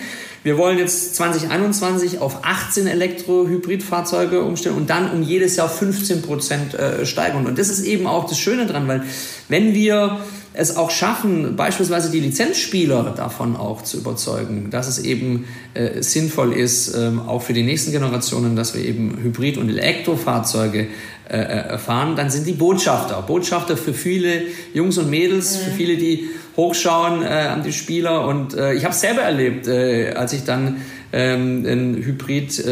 Wir 0.48 0.58
wollen 0.58 0.78
jetzt 0.78 1.14
2021 1.16 2.20
auf 2.20 2.46
18 2.46 2.88
Elektro-Hybrid-Fahrzeuge 2.88 4.44
umstellen 4.44 4.78
und 4.78 4.90
dann 4.90 5.12
um 5.12 5.22
jedes 5.22 5.58
Jahr 5.58 5.68
15 5.68 6.22
Prozent 6.22 6.74
äh, 6.74 7.06
steigern. 7.06 7.46
Und 7.46 7.60
das 7.60 7.68
ist 7.68 7.84
eben 7.84 8.08
auch 8.08 8.30
das 8.30 8.40
Schöne 8.40 8.66
dran, 8.66 8.88
weil 8.88 9.04
wenn 9.50 9.74
wir 9.74 10.22
es 10.60 10.76
auch 10.76 10.90
schaffen, 10.90 11.56
beispielsweise 11.56 12.10
die 12.10 12.20
Lizenzspieler 12.20 13.14
davon 13.16 13.56
auch 13.56 13.84
zu 13.84 13.98
überzeugen, 13.98 14.72
dass 14.72 14.88
es 14.88 14.98
eben 14.98 15.46
äh, 15.76 16.02
sinnvoll 16.02 16.52
ist, 16.52 16.96
äh, 16.96 17.12
auch 17.28 17.44
für 17.44 17.54
die 17.54 17.62
nächsten 17.62 17.92
Generationen, 17.92 18.56
dass 18.56 18.74
wir 18.74 18.84
eben 18.84 19.20
Hybrid- 19.22 19.60
und 19.60 19.70
Elektrofahrzeuge 19.70 20.88
äh, 21.30 21.38
äh, 21.38 21.78
fahren, 21.78 22.16
dann 22.16 22.32
sind 22.32 22.48
die 22.48 22.54
Botschafter. 22.54 23.22
Botschafter 23.22 23.78
für 23.78 23.94
viele 23.94 24.42
Jungs 24.74 24.98
und 24.98 25.12
Mädels, 25.12 25.60
mhm. 25.60 25.64
für 25.64 25.72
viele, 25.78 25.96
die 25.96 26.28
hochschauen 26.58 27.22
äh, 27.22 27.28
an 27.28 27.62
die 27.62 27.74
Spieler. 27.74 28.26
Und 28.26 28.56
äh, 28.56 28.74
ich 28.74 28.84
habe 28.84 28.96
es 28.96 29.02
selber 29.02 29.22
erlebt, 29.22 29.68
als 29.68 30.34
ich 30.34 30.44
dann 30.44 30.78
ähm, 31.14 31.66
in 31.66 32.04
Hybrid 32.04 32.64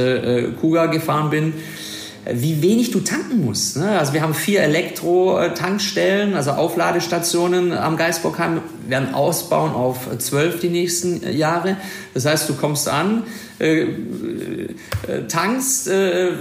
Kuga 0.59 0.87
gefahren 0.87 1.29
bin 1.29 1.53
wie 2.31 2.61
wenig 2.61 2.91
du 2.91 3.01
tanken 3.01 3.45
musst. 3.45 3.77
Ne? 3.77 3.99
Also 3.99 4.13
wir 4.13 4.21
haben 4.21 4.33
vier 4.33 4.61
Elektro-Tankstellen, 4.61 6.35
also 6.35 6.51
Aufladestationen 6.51 7.71
am 7.71 7.97
Geisbockheim, 7.97 8.61
werden 8.87 9.13
ausbauen 9.13 9.71
auf 9.71 10.07
zwölf 10.17 10.59
die 10.59 10.69
nächsten 10.69 11.31
Jahre. 11.35 11.77
Das 12.13 12.25
heißt, 12.25 12.49
du 12.49 12.55
kommst 12.55 12.89
an, 12.89 13.23
äh, 13.59 13.81
äh, 13.83 13.87
tankst, 15.27 15.87
äh, 15.87 16.31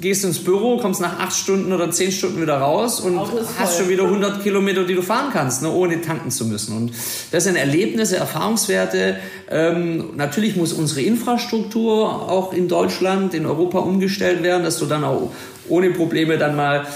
gehst 0.00 0.24
ins 0.24 0.38
Büro, 0.38 0.78
kommst 0.78 1.00
nach 1.00 1.18
acht 1.18 1.36
Stunden 1.36 1.72
oder 1.72 1.90
zehn 1.90 2.12
Stunden 2.12 2.40
wieder 2.40 2.58
raus 2.58 3.00
und 3.00 3.20
hast 3.58 3.78
schon 3.78 3.88
wieder 3.88 4.04
100 4.04 4.42
Kilometer, 4.42 4.84
die 4.84 4.94
du 4.94 5.02
fahren 5.02 5.30
kannst, 5.32 5.62
ne, 5.62 5.70
ohne 5.70 6.00
tanken 6.00 6.30
zu 6.30 6.46
müssen. 6.46 6.76
Und 6.76 6.92
das 7.30 7.44
sind 7.44 7.56
Erlebnisse, 7.56 8.16
Erfahrungswerte. 8.16 9.16
Ähm, 9.50 10.10
natürlich 10.16 10.56
muss 10.56 10.72
unsere 10.72 11.02
Infrastruktur 11.02 12.30
auch 12.30 12.52
in 12.52 12.68
Deutschland, 12.68 13.34
in 13.34 13.46
Europa 13.46 13.78
umgestellt 13.78 14.42
werden, 14.42 14.62
dass 14.62 14.78
du 14.78 14.86
dann 14.86 15.04
auch 15.04 15.30
ohne 15.68 15.90
Probleme 15.90 16.38
dann 16.38 16.56
mal 16.56 16.86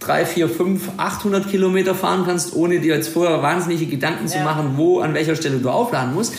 drei, 0.00 0.24
vier, 0.24 0.48
fünf, 0.48 0.90
800 0.96 1.50
Kilometer 1.50 1.94
fahren 1.94 2.24
kannst, 2.26 2.54
ohne 2.54 2.80
dir 2.80 2.94
jetzt 2.94 3.08
vorher 3.08 3.42
wahnsinnige 3.42 3.86
Gedanken 3.86 4.26
ja. 4.26 4.32
zu 4.32 4.38
machen, 4.38 4.74
wo, 4.76 5.00
an 5.00 5.14
welcher 5.14 5.36
Stelle 5.36 5.58
du 5.58 5.70
aufladen 5.70 6.14
musst. 6.14 6.34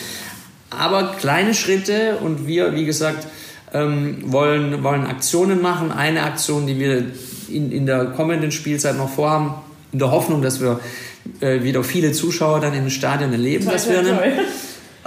Aber 0.70 1.14
kleine 1.18 1.52
Schritte 1.52 2.18
und 2.22 2.46
wir, 2.46 2.74
wie 2.74 2.84
gesagt, 2.84 3.26
ähm, 3.72 4.32
wollen, 4.32 4.82
wollen 4.82 5.06
Aktionen 5.06 5.62
machen. 5.62 5.92
Eine 5.92 6.22
Aktion, 6.22 6.66
die 6.66 6.78
wir 6.78 7.04
in, 7.48 7.72
in 7.72 7.86
der 7.86 8.06
kommenden 8.06 8.52
Spielzeit 8.52 8.96
noch 8.96 9.08
vorhaben, 9.08 9.54
in 9.92 9.98
der 9.98 10.10
Hoffnung, 10.10 10.42
dass 10.42 10.60
wir 10.60 10.80
äh, 11.40 11.62
wieder 11.62 11.84
viele 11.84 12.12
Zuschauer 12.12 12.60
dann 12.60 12.74
in 12.74 12.82
den 12.82 12.90
Stadien 12.90 13.32
erleben, 13.32 13.64
toll, 13.64 13.74
dass 13.74 13.88
wir 13.88 14.02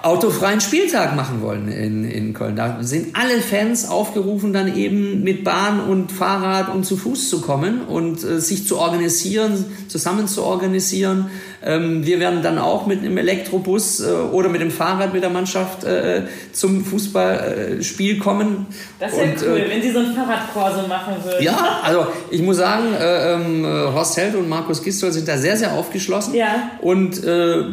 autofreien 0.04 0.60
Spieltag 0.60 1.16
machen 1.16 1.42
wollen 1.42 1.70
in, 1.70 2.04
in 2.04 2.34
Köln. 2.34 2.58
Da 2.58 2.80
sind 2.82 3.16
alle 3.16 3.40
Fans 3.40 3.88
aufgerufen, 3.88 4.52
dann 4.52 4.76
eben 4.76 5.24
mit 5.24 5.46
Bahn 5.46 5.80
und 5.80 6.12
Fahrrad 6.12 6.74
und 6.76 6.86
zu 6.86 6.98
Fuß 6.98 7.30
zu 7.30 7.40
kommen 7.40 7.82
und 7.82 8.22
äh, 8.22 8.42
sich 8.42 8.68
zu 8.68 8.80
organisieren, 8.80 9.64
zusammen 9.88 10.28
zu 10.28 10.44
organisieren. 10.44 11.30
Ähm, 11.66 12.06
wir 12.06 12.20
werden 12.20 12.44
dann 12.44 12.58
auch 12.58 12.86
mit 12.86 13.00
einem 13.00 13.18
Elektrobus 13.18 14.02
äh, 14.02 14.12
oder 14.12 14.50
mit 14.50 14.60
dem 14.60 14.72
Fahrrad 14.72 15.14
mit 15.14 15.24
der 15.24 15.30
Mannschaft 15.30 15.86
äh, 15.86 16.24
zum 16.52 16.84
Fußballspiel 16.84 18.20
kommen. 18.20 18.66
Das 19.00 19.16
wäre 19.16 19.36
cool, 19.42 19.58
äh, 19.58 19.70
wenn 19.70 19.82
Sie 19.82 19.92
so 19.92 20.00
ein 20.00 20.14
Fahrradkorso 20.14 20.86
machen 20.86 21.14
würden. 21.24 21.42
Ja, 21.42 21.80
also 21.82 22.08
ich 22.30 22.42
muss 22.42 22.58
sagen, 22.58 22.94
äh, 22.94 23.36
ähm, 23.36 23.66
Horst 23.66 24.18
Held 24.18 24.36
und 24.36 24.50
Markus 24.50 24.84
Gistol 24.84 25.14
sind 25.14 25.30
da 25.30 25.38
sehr, 25.38 25.56
sehr 25.56 25.72
aufgeschlossen. 25.72 26.34
Ja. 26.34 26.72
Und 26.82 27.24
äh, 27.24 27.64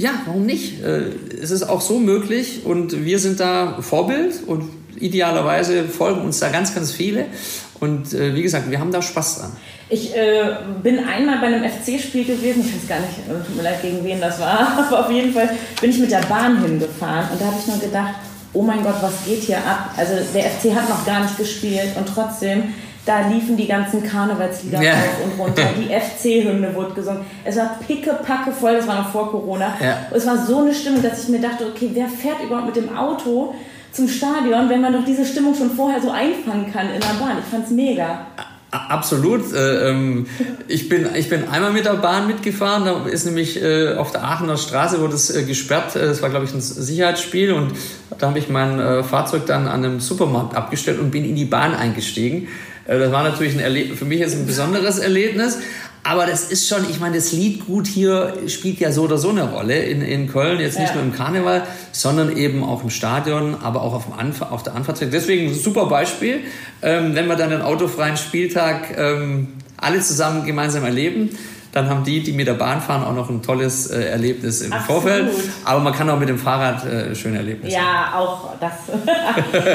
ja, 0.00 0.12
warum 0.24 0.46
nicht? 0.46 0.82
Äh, 0.82 1.10
es 1.42 1.50
ist 1.50 1.62
auch 1.62 1.82
so 1.82 1.98
möglich 1.98 2.62
und 2.64 3.04
wir 3.04 3.18
sind 3.18 3.38
da 3.38 3.82
Vorbild 3.82 4.32
und 4.46 4.64
idealerweise 4.98 5.84
folgen 5.84 6.22
uns 6.22 6.40
da 6.40 6.48
ganz, 6.48 6.74
ganz 6.74 6.90
viele. 6.90 7.26
Und 7.80 8.14
äh, 8.14 8.34
wie 8.34 8.42
gesagt, 8.42 8.70
wir 8.70 8.80
haben 8.80 8.92
da 8.92 9.02
Spaß 9.02 9.40
dran. 9.40 9.52
Ich 9.90 10.16
äh, 10.16 10.56
bin 10.82 11.00
einmal 11.00 11.40
bei 11.40 11.48
einem 11.48 11.64
FC-Spiel 11.68 12.24
gewesen, 12.24 12.64
ich 12.66 12.76
weiß 12.76 12.88
gar 12.88 13.00
nicht, 13.00 13.18
äh, 13.28 13.44
tut 13.46 13.56
mir 13.56 13.62
leid, 13.62 13.82
gegen 13.82 14.02
wen 14.02 14.20
das 14.20 14.40
war, 14.40 14.78
aber 14.88 15.06
auf 15.06 15.12
jeden 15.12 15.34
Fall 15.34 15.50
bin 15.82 15.90
ich 15.90 15.98
mit 15.98 16.10
der 16.10 16.22
Bahn 16.22 16.62
hingefahren 16.62 17.28
und 17.32 17.40
da 17.40 17.46
habe 17.46 17.56
ich 17.60 17.66
nur 17.66 17.78
gedacht, 17.78 18.14
oh 18.54 18.62
mein 18.62 18.82
Gott, 18.82 18.96
was 19.02 19.12
geht 19.26 19.42
hier 19.42 19.58
ab? 19.58 19.94
Also 19.98 20.14
der 20.34 20.44
FC 20.44 20.74
hat 20.74 20.88
noch 20.88 21.04
gar 21.04 21.22
nicht 21.22 21.36
gespielt 21.36 21.90
und 21.96 22.06
trotzdem 22.06 22.72
da 23.10 23.26
liefen 23.28 23.56
die 23.56 23.66
ganzen 23.66 24.04
Karnevalslieder 24.04 24.80
ja. 24.80 24.92
rauf 24.92 25.24
und 25.24 25.40
runter. 25.40 25.62
Die 25.76 25.88
FC-Hymne 25.88 26.72
wurde 26.74 26.94
gesungen. 26.94 27.22
Es 27.44 27.56
war 27.56 27.76
pickepacke 27.84 28.52
voll, 28.52 28.76
das 28.76 28.86
war 28.86 29.02
noch 29.02 29.10
vor 29.10 29.32
Corona. 29.32 29.74
Ja. 29.82 30.06
Es 30.14 30.26
war 30.26 30.38
so 30.38 30.60
eine 30.60 30.72
Stimmung, 30.72 31.02
dass 31.02 31.24
ich 31.24 31.28
mir 31.28 31.40
dachte, 31.40 31.66
okay, 31.66 31.90
wer 31.92 32.06
fährt 32.06 32.40
überhaupt 32.44 32.66
mit 32.66 32.76
dem 32.76 32.96
Auto 32.96 33.52
zum 33.90 34.06
Stadion, 34.06 34.68
wenn 34.68 34.80
man 34.80 34.92
doch 34.92 35.04
diese 35.04 35.24
Stimmung 35.24 35.56
schon 35.56 35.72
vorher 35.72 36.00
so 36.00 36.12
einfangen 36.12 36.72
kann 36.72 36.86
in 36.86 37.00
der 37.00 37.18
Bahn? 37.18 37.38
Ich 37.40 37.50
fand's 37.50 37.70
mega. 37.70 38.26
Absolut. 38.70 39.52
Äh, 39.52 39.90
ähm, 39.90 40.26
ich, 40.68 40.88
bin, 40.88 41.08
ich 41.16 41.28
bin 41.28 41.48
einmal 41.48 41.72
mit 41.72 41.86
der 41.86 41.94
Bahn 41.94 42.28
mitgefahren. 42.28 42.84
Da 42.84 43.08
ist 43.08 43.24
nämlich 43.24 43.60
äh, 43.60 43.94
auf 43.94 44.12
der 44.12 44.22
Aachener 44.22 44.56
Straße 44.56 45.00
wurde 45.00 45.14
es 45.14 45.34
äh, 45.34 45.42
gesperrt. 45.42 45.96
Das 45.96 46.22
war, 46.22 46.30
glaube 46.30 46.44
ich, 46.44 46.54
ein 46.54 46.60
Sicherheitsspiel. 46.60 47.52
Und 47.52 47.72
da 48.16 48.28
habe 48.28 48.38
ich 48.38 48.48
mein 48.48 49.02
Fahrzeug 49.02 49.46
dann 49.46 49.66
an 49.66 49.84
einem 49.84 49.98
Supermarkt 49.98 50.54
abgestellt 50.54 51.00
und 51.00 51.10
bin 51.10 51.24
in 51.24 51.34
die 51.34 51.46
Bahn 51.46 51.74
eingestiegen. 51.74 52.46
Das 52.98 53.12
war 53.12 53.22
natürlich 53.22 53.56
ein 53.56 53.96
für 53.96 54.04
mich 54.04 54.18
jetzt 54.18 54.34
ein 54.34 54.46
besonderes 54.46 54.98
Erlebnis. 54.98 55.58
Aber 56.02 56.26
das 56.26 56.50
ist 56.50 56.66
schon, 56.66 56.88
ich 56.88 56.98
meine, 56.98 57.16
das 57.16 57.32
Liedgut 57.32 57.86
hier 57.86 58.34
spielt 58.46 58.80
ja 58.80 58.90
so 58.90 59.02
oder 59.02 59.18
so 59.18 59.28
eine 59.28 59.50
Rolle 59.50 59.82
in, 59.82 60.00
in 60.00 60.28
Köln, 60.28 60.58
jetzt 60.58 60.78
nicht 60.78 60.88
ja. 60.88 60.94
nur 60.94 61.04
im 61.04 61.12
Karneval, 61.12 61.62
sondern 61.92 62.36
eben 62.36 62.64
auch 62.64 62.82
im 62.82 62.88
Stadion, 62.88 63.54
aber 63.62 63.82
auch 63.82 63.92
auf, 63.92 64.04
dem 64.06 64.14
Anf 64.14 64.40
auf 64.40 64.62
der 64.62 64.74
Anfahrtstrecke. 64.74 65.12
Deswegen 65.12 65.48
ein 65.48 65.54
super 65.54 65.86
Beispiel, 65.86 66.40
ähm, 66.80 67.14
wenn 67.14 67.26
wir 67.26 67.36
dann 67.36 67.52
einen 67.52 67.62
autofreien 67.62 68.16
Spieltag 68.16 68.96
ähm, 68.96 69.48
alle 69.76 70.00
zusammen 70.00 70.46
gemeinsam 70.46 70.84
erleben 70.84 71.30
dann 71.72 71.88
haben 71.88 72.02
die, 72.02 72.22
die 72.22 72.32
mit 72.32 72.48
der 72.48 72.54
Bahn 72.54 72.80
fahren, 72.80 73.04
auch 73.04 73.14
noch 73.14 73.30
ein 73.30 73.42
tolles 73.42 73.86
äh, 73.86 74.02
Erlebnis 74.06 74.60
im 74.60 74.72
Absolut. 74.72 75.02
Vorfeld. 75.02 75.30
Aber 75.64 75.80
man 75.80 75.92
kann 75.92 76.10
auch 76.10 76.18
mit 76.18 76.28
dem 76.28 76.38
Fahrrad 76.38 76.84
äh, 76.84 77.14
schöne 77.14 77.38
Erlebnisse 77.38 77.76
Ja, 77.76 78.12
auch 78.16 78.54
das. 78.58 78.72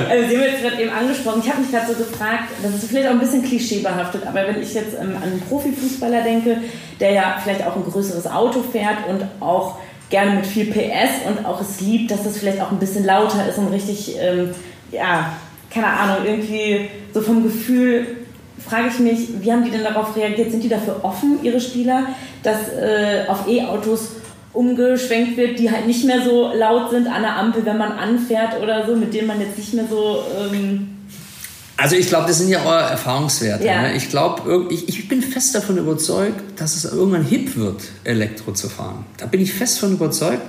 also 0.09 0.27
Sie 0.27 0.35
haben 0.35 0.43
jetzt 0.43 0.61
gerade 0.61 0.81
eben 0.81 0.91
angesprochen. 0.91 1.41
Ich 1.43 1.49
habe 1.49 1.61
mich 1.61 1.71
gerade 1.71 1.87
so 1.87 1.93
gefragt, 1.93 2.49
das 2.61 2.73
ist 2.75 2.89
vielleicht 2.89 3.07
auch 3.07 3.13
ein 3.13 3.19
bisschen 3.19 3.43
klischeebehaftet, 3.43 4.27
aber 4.27 4.47
wenn 4.47 4.61
ich 4.61 4.73
jetzt 4.73 4.93
ähm, 4.99 5.15
an 5.15 5.23
einen 5.23 5.41
Profifußballer 5.41 6.21
denke, 6.21 6.57
der 6.99 7.11
ja 7.11 7.35
vielleicht 7.41 7.65
auch 7.65 7.75
ein 7.77 7.83
größeres 7.83 8.27
Auto 8.27 8.61
fährt 8.61 9.07
und 9.07 9.23
auch 9.39 9.77
gerne 10.09 10.35
mit 10.35 10.45
viel 10.45 10.65
PS 10.65 11.27
und 11.27 11.45
auch 11.45 11.61
es 11.61 11.79
liebt, 11.79 12.11
dass 12.11 12.23
das 12.23 12.37
vielleicht 12.37 12.61
auch 12.61 12.71
ein 12.71 12.79
bisschen 12.79 13.05
lauter 13.05 13.47
ist 13.47 13.57
und 13.57 13.67
richtig, 13.67 14.17
ähm, 14.19 14.51
ja, 14.91 15.33
keine 15.69 15.87
Ahnung, 15.87 16.25
irgendwie 16.25 16.89
so 17.13 17.21
vom 17.21 17.43
Gefühl 17.43 18.24
frage 18.67 18.87
ich 18.89 18.99
mich, 18.99 19.29
wie 19.41 19.51
haben 19.51 19.63
die 19.63 19.71
denn 19.71 19.83
darauf 19.83 20.15
reagiert? 20.15 20.51
Sind 20.51 20.63
die 20.63 20.69
dafür 20.69 20.99
offen, 21.03 21.39
ihre 21.43 21.61
Spieler, 21.61 22.07
dass 22.43 22.69
äh, 22.69 23.25
auf 23.27 23.47
E-Autos 23.47 24.11
umgeschwenkt 24.53 25.37
wird, 25.37 25.59
die 25.59 25.69
halt 25.69 25.85
nicht 25.85 26.05
mehr 26.05 26.23
so 26.23 26.51
laut 26.53 26.89
sind 26.89 27.07
an 27.07 27.21
der 27.21 27.35
Ampel, 27.35 27.65
wenn 27.65 27.77
man 27.77 27.91
anfährt 27.91 28.61
oder 28.61 28.85
so, 28.85 28.95
mit 28.95 29.13
denen 29.13 29.27
man 29.27 29.39
jetzt 29.39 29.57
nicht 29.57 29.73
mehr 29.73 29.85
so... 29.89 30.23
Ähm 30.37 30.89
also 31.77 31.97
ich 31.97 32.07
glaube, 32.07 32.27
das 32.27 32.37
sind 32.37 32.49
ja 32.49 32.63
eure 32.63 32.89
Erfahrungswerte. 32.89 33.65
Ja. 33.65 33.81
Ne? 33.81 33.97
Ich 33.97 34.09
glaube, 34.09 34.67
ich, 34.69 34.87
ich 34.87 35.09
bin 35.09 35.21
fest 35.21 35.53
davon 35.55 35.77
überzeugt, 35.77 36.59
dass 36.59 36.77
es 36.77 36.85
irgendwann 36.85 37.25
hip 37.25 37.57
wird, 37.57 37.81
Elektro 38.05 38.53
zu 38.53 38.69
fahren. 38.69 39.05
Da 39.17 39.25
bin 39.25 39.41
ich 39.41 39.53
fest 39.53 39.77
davon 39.77 39.95
überzeugt. 39.95 40.41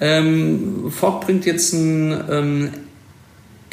Ähm, 0.00 0.90
Ford 0.90 1.24
bringt 1.24 1.46
jetzt 1.46 1.72
ein 1.72 2.24
ähm, 2.30 2.70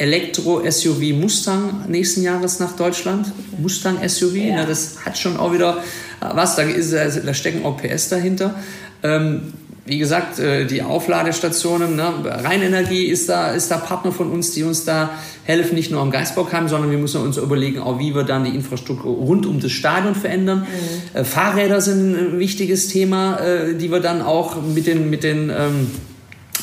Elektro-SUV 0.02 1.14
Mustang 1.14 1.84
nächsten 1.88 2.22
Jahres 2.22 2.58
nach 2.58 2.72
Deutschland. 2.72 3.30
Mustang 3.58 3.96
SUV, 4.08 4.34
ja. 4.34 4.56
na, 4.56 4.66
das 4.66 4.96
hat 5.06 5.16
schon 5.16 5.36
auch 5.36 5.52
wieder 5.52 5.78
was, 6.18 6.56
da, 6.56 6.62
ist, 6.62 6.92
da 6.92 7.34
stecken 7.34 7.64
auch 7.64 7.76
PS 7.80 8.08
dahinter. 8.08 8.56
Ähm, 9.04 9.52
wie 9.84 9.98
gesagt, 9.98 10.40
äh, 10.40 10.64
die 10.64 10.82
Aufladestationen, 10.82 11.96
ne? 11.96 12.12
Rheinenergie 12.24 13.04
ist 13.04 13.28
da, 13.28 13.52
ist 13.52 13.70
da 13.70 13.78
Partner 13.78 14.12
von 14.12 14.30
uns, 14.30 14.52
die 14.52 14.64
uns 14.64 14.84
da 14.84 15.10
helfen, 15.44 15.74
nicht 15.74 15.90
nur 15.90 16.00
am 16.00 16.10
Geisbockheim, 16.10 16.68
sondern 16.68 16.90
wir 16.90 16.98
müssen 16.98 17.20
uns 17.20 17.36
überlegen, 17.36 17.78
auch 17.80 17.98
wie 17.98 18.14
wir 18.14 18.24
dann 18.24 18.44
die 18.44 18.54
Infrastruktur 18.54 19.12
rund 19.14 19.46
um 19.46 19.60
das 19.60 19.72
Stadion 19.72 20.14
verändern. 20.14 20.60
Mhm. 20.60 21.20
Äh, 21.20 21.24
Fahrräder 21.24 21.80
sind 21.80 22.16
ein 22.16 22.38
wichtiges 22.40 22.88
Thema, 22.88 23.38
äh, 23.38 23.74
die 23.74 23.90
wir 23.90 24.00
dann 24.00 24.22
auch 24.22 24.60
mit 24.62 24.86
den, 24.88 25.10
mit 25.10 25.24
den 25.24 25.50
ähm, 25.50 25.90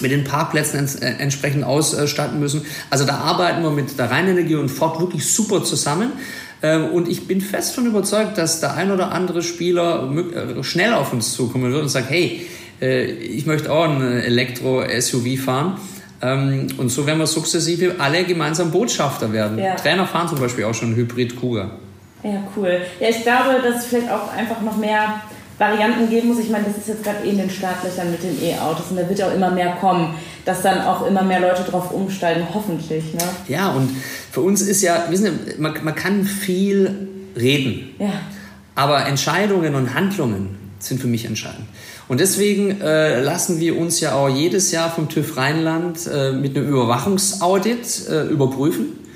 mit 0.02 0.12
den 0.12 0.24
Parkplätzen 0.24 0.80
ents 0.80 0.96
äh, 0.96 1.14
entsprechend 1.20 1.64
ausstatten 1.64 2.40
müssen. 2.40 2.66
Also 2.90 3.06
da 3.06 3.18
arbeiten 3.18 3.64
wir 3.64 3.72
mit 3.72 3.98
der 3.98 4.10
Rheinenergie 4.10 4.56
und 4.56 4.70
Ford 4.70 5.00
wirklich 5.00 5.32
super 5.32 5.64
zusammen. 5.64 6.14
Ähm, 6.62 6.86
und 6.88 7.08
ich 7.08 7.28
bin 7.28 7.42
fest 7.42 7.74
von 7.76 7.86
überzeugt, 7.86 8.38
dass 8.38 8.60
der 8.60 8.76
ein 8.76 8.92
oder 8.92 9.12
andere 9.12 9.42
Spieler 9.42 10.10
äh, 10.14 10.64
schnell 10.64 10.94
auf 10.94 11.14
uns 11.14 11.34
zukommen 11.34 11.72
wird 11.72 11.84
und 11.84 11.90
sagt, 11.90 12.10
hey, 12.10 12.48
äh, 12.82 13.06
ich 13.06 13.46
möchte 13.46 13.72
auch 13.72 13.86
ein 13.86 14.02
Elektro-SUV 14.02 15.40
fahren. 15.40 15.78
Ähm, 16.22 16.68
und 16.78 16.90
so 16.90 17.06
werden 17.08 17.20
wir 17.20 17.28
sukzessive 17.28 17.96
alle 18.00 18.26
gemeinsam 18.26 18.72
Botschafter 18.72 19.32
werden. 19.32 19.58
Ja. 19.58 19.76
Trainer 19.76 20.06
fahren 20.06 20.28
zum 20.28 20.40
Beispiel 20.40 20.66
auch 20.66 20.74
schon 20.74 20.96
Hybrid 20.96 21.36
Kuga. 21.38 21.72
Ja, 22.24 22.44
cool. 22.56 22.82
Ja, 23.00 23.10
ich 23.10 23.24
glaube, 23.24 23.62
dass 23.64 23.86
vielleicht 23.86 24.12
auch 24.12 24.34
einfach 24.34 24.62
noch 24.62 24.76
mehr 24.76 25.22
Varianten 25.60 26.10
geben 26.10 26.30
muss. 26.30 26.40
Ich 26.40 26.50
meine, 26.50 26.66
das 26.66 26.78
ist 26.78 26.88
jetzt 26.88 27.04
gerade 27.04 27.26
eh 27.26 27.30
in 27.30 27.38
den 27.38 27.50
Startlöchern 27.50 28.10
mit 28.10 28.24
den 28.24 28.42
E-Autos 28.42 28.86
und 28.90 28.96
da 28.96 29.08
wird 29.08 29.20
ja 29.20 29.28
auch 29.28 29.34
immer 29.34 29.52
mehr 29.52 29.76
kommen, 29.76 30.16
dass 30.46 30.62
dann 30.62 30.82
auch 30.82 31.06
immer 31.06 31.22
mehr 31.22 31.42
Leute 31.42 31.64
drauf 31.64 31.92
umsteigen, 31.92 32.48
hoffentlich. 32.54 33.14
Ne? 33.14 33.22
Ja, 33.48 33.70
und 33.72 33.92
für 34.32 34.42
uns 34.42 34.62
ist 34.62 34.82
ja, 34.82 35.06
wissen 35.10 35.26
Sie, 35.46 35.62
man, 35.62 35.74
man 35.84 35.94
kann 35.94 36.24
viel 36.24 37.10
reden, 37.36 37.90
ja. 38.00 38.14
aber 38.74 39.06
Entscheidungen 39.06 39.76
und 39.76 39.94
Handlungen 39.94 40.58
sind 40.80 41.02
für 41.02 41.08
mich 41.08 41.26
entscheidend. 41.26 41.68
Und 42.08 42.22
deswegen 42.22 42.80
äh, 42.82 43.22
lassen 43.22 43.60
wir 43.60 43.78
uns 43.78 44.00
ja 44.00 44.14
auch 44.14 44.30
jedes 44.30 44.72
Jahr 44.72 44.90
vom 44.90 45.10
TÜV 45.10 45.36
Rheinland 45.36 46.08
äh, 46.08 46.32
mit 46.32 46.56
einem 46.56 46.70
Überwachungsaudit 46.70 48.08
äh, 48.10 48.24
überprüfen 48.24 49.09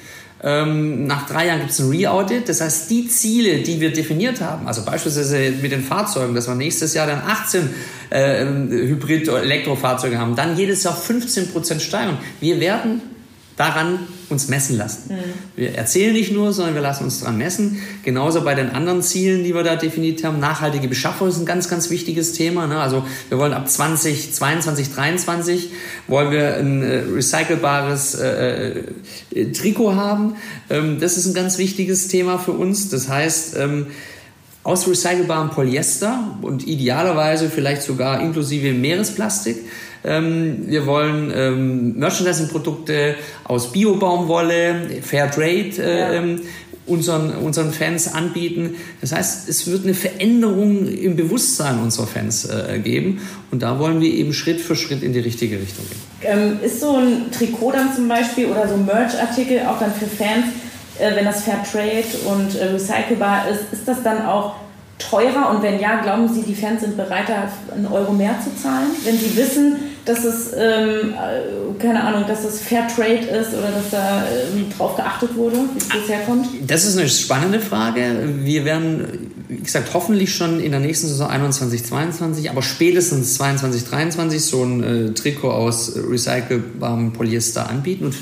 ähm, 0.44 1.08
nach 1.08 1.26
drei 1.26 1.48
Jahren 1.48 1.60
gibt 1.60 1.72
es 1.72 1.80
ein 1.80 1.90
Re-Audit. 1.90 2.50
Das 2.50 2.60
heißt, 2.60 2.90
die 2.90 3.08
Ziele, 3.08 3.60
die 3.60 3.80
wir 3.80 3.94
definiert 3.94 4.42
haben, 4.42 4.68
also 4.68 4.84
beispielsweise 4.84 5.52
mit 5.62 5.72
den 5.72 5.82
Fahrzeugen, 5.82 6.36
dass 6.36 6.48
wir 6.48 6.56
nächstes 6.56 6.94
Jahr 6.94 7.08
dann 7.08 7.22
18 7.22 7.70
äh, 8.10 8.46
Hybrid- 8.46 9.30
oder 9.30 9.42
Elektrofahrzeuge 9.42 10.18
haben, 10.18 10.36
dann 10.36 10.58
jedes 10.58 10.84
Jahr 10.84 10.96
15 10.96 11.52
Prozent 11.52 11.82
steigern. 11.82 12.18
Wir 12.42 12.60
werden 12.60 13.02
daran 13.56 14.00
uns 14.34 14.50
messen 14.50 14.78
lassen. 14.78 15.04
Mhm. 15.10 15.18
Wir 15.56 15.76
erzählen 15.76 16.14
nicht 16.14 16.32
nur, 16.32 16.52
sondern 16.52 16.76
wir 16.76 16.82
lassen 16.82 17.06
uns 17.06 17.22
daran 17.22 17.38
messen. 17.38 17.82
Genauso 18.04 18.42
bei 18.42 18.56
den 18.56 18.70
anderen 18.72 19.02
Zielen, 19.02 19.44
die 19.44 19.56
wir 19.56 19.64
da 19.64 19.76
definiert 19.76 20.24
haben. 20.24 20.40
Nachhaltige 20.40 20.88
Beschaffung 20.88 21.30
ist 21.30 21.40
ein 21.40 21.46
ganz, 21.46 21.70
ganz 21.70 21.90
wichtiges 21.90 22.34
Thema. 22.34 22.68
Ne? 22.68 22.80
Also 22.80 23.06
wir 23.30 23.38
wollen 23.38 23.54
ab 23.54 23.70
2022, 23.70 24.34
2023 24.94 25.70
wollen 26.08 26.32
wir 26.32 26.58
ein 26.58 26.84
äh, 26.84 27.04
recycelbares 27.16 28.16
äh, 28.16 28.84
äh, 29.34 29.52
Trikot 29.52 29.96
haben. 29.96 30.36
Ähm, 30.70 31.00
das 31.00 31.18
ist 31.18 31.28
ein 31.28 31.34
ganz 31.34 31.58
wichtiges 31.58 32.08
Thema 32.08 32.38
für 32.40 32.52
uns. 32.52 32.90
Das 32.90 33.08
heißt, 33.08 33.56
ähm, 33.58 33.88
aus 34.64 34.88
recycelbarem 34.88 35.50
Polyester 35.50 36.38
und 36.42 36.66
idealerweise 36.68 37.50
vielleicht 37.50 37.84
sogar 37.84 38.22
inklusive 38.22 38.74
Meeresplastik. 38.74 39.58
Ähm, 40.06 40.64
wir 40.68 40.86
wollen 40.86 41.32
ähm, 41.36 41.94
Merchandising-Produkte 41.98 43.16
aus 43.44 43.72
Bio-Baumwolle, 43.72 45.02
Fairtrade 45.02 45.72
äh, 45.80 46.00
ja. 46.00 46.14
ähm, 46.14 46.42
unseren, 46.86 47.32
unseren 47.38 47.72
Fans 47.72 48.14
anbieten. 48.14 48.76
Das 49.00 49.14
heißt, 49.14 49.48
es 49.48 49.68
wird 49.68 49.86
eine 49.86 49.94
Veränderung 49.94 50.88
im 50.88 51.16
Bewusstsein 51.16 51.80
unserer 51.80 52.08
Fans 52.08 52.46
äh, 52.46 52.80
geben 52.80 53.22
und 53.52 53.64
da 53.64 53.80
wollen 53.80 54.02
wir 54.02 54.14
eben 54.14 54.34
Schritt 54.34 54.60
für 54.60 54.76
Schritt 54.76 55.02
in 55.04 55.14
die 55.14 55.20
richtige 55.20 55.60
Richtung 55.60 55.86
gehen. 55.88 56.02
Ähm, 56.24 56.60
ist 56.62 56.82
so 56.82 56.98
ein 56.98 57.32
Trikot 57.32 57.72
dann 57.72 57.96
zum 57.96 58.08
Beispiel 58.08 58.48
oder 58.48 58.68
so 58.68 58.76
Merch-Artikel 58.76 59.62
auch 59.62 59.80
dann 59.80 59.94
für 59.94 60.08
Fans, 60.08 60.48
äh, 61.00 61.16
wenn 61.16 61.26
das 61.26 61.44
Fairtrade 61.44 62.04
und 62.26 62.56
äh, 62.56 62.66
recycelbar 62.66 63.48
ist, 63.50 63.72
ist 63.72 63.88
das 63.88 64.04
dann 64.04 64.26
auch 64.26 64.56
teurer? 65.00 65.52
Und 65.52 65.64
wenn 65.64 65.80
ja, 65.80 66.02
glauben 66.02 66.28
Sie, 66.34 66.42
die 66.42 66.56
Fans 66.56 66.82
sind 66.82 66.98
bereit, 66.98 67.26
da 67.28 67.50
einen 67.74 67.88
Euro 67.88 68.12
mehr 68.12 68.36
zu 68.44 68.56
zahlen, 68.62 68.88
wenn 69.06 69.18
sie 69.18 69.36
wissen, 69.36 69.78
dass 70.06 70.26
es, 70.26 70.52
ähm, 70.54 71.14
äh, 71.14 71.82
keine 71.82 72.04
Ahnung, 72.04 72.26
dass 72.28 72.44
es 72.44 72.62
Fair 72.62 72.88
Trade 72.88 73.26
ist 73.26 73.54
oder 73.54 73.72
dass 73.72 73.90
da 73.92 74.24
äh, 74.24 74.76
drauf 74.78 74.96
geachtet 74.96 75.36
wurde, 75.36 75.58
wie 75.74 75.78
es 75.78 75.88
bisher 75.88 76.20
kommt? 76.22 76.48
Das 76.68 76.84
ist 76.86 76.98
eine 76.98 77.08
spannende 77.08 77.60
Frage. 77.60 78.02
Wir 78.42 78.66
werden, 78.66 79.32
wie 79.48 79.62
gesagt, 79.64 79.94
hoffentlich 79.94 80.36
schon 80.36 80.60
in 80.60 80.72
der 80.72 80.82
nächsten 80.82 81.08
Saison 81.08 81.30
21, 81.30 81.86
22, 81.86 82.50
aber 82.50 82.62
spätestens 82.62 83.36
22, 83.36 83.86
23 83.86 84.44
so 84.44 84.64
ein 84.64 84.84
äh, 84.84 85.14
Trikot 85.14 85.52
aus 85.52 85.94
recycelbarem 85.96 87.14
Polyester 87.14 87.70
anbieten. 87.70 88.06
Und 88.06 88.16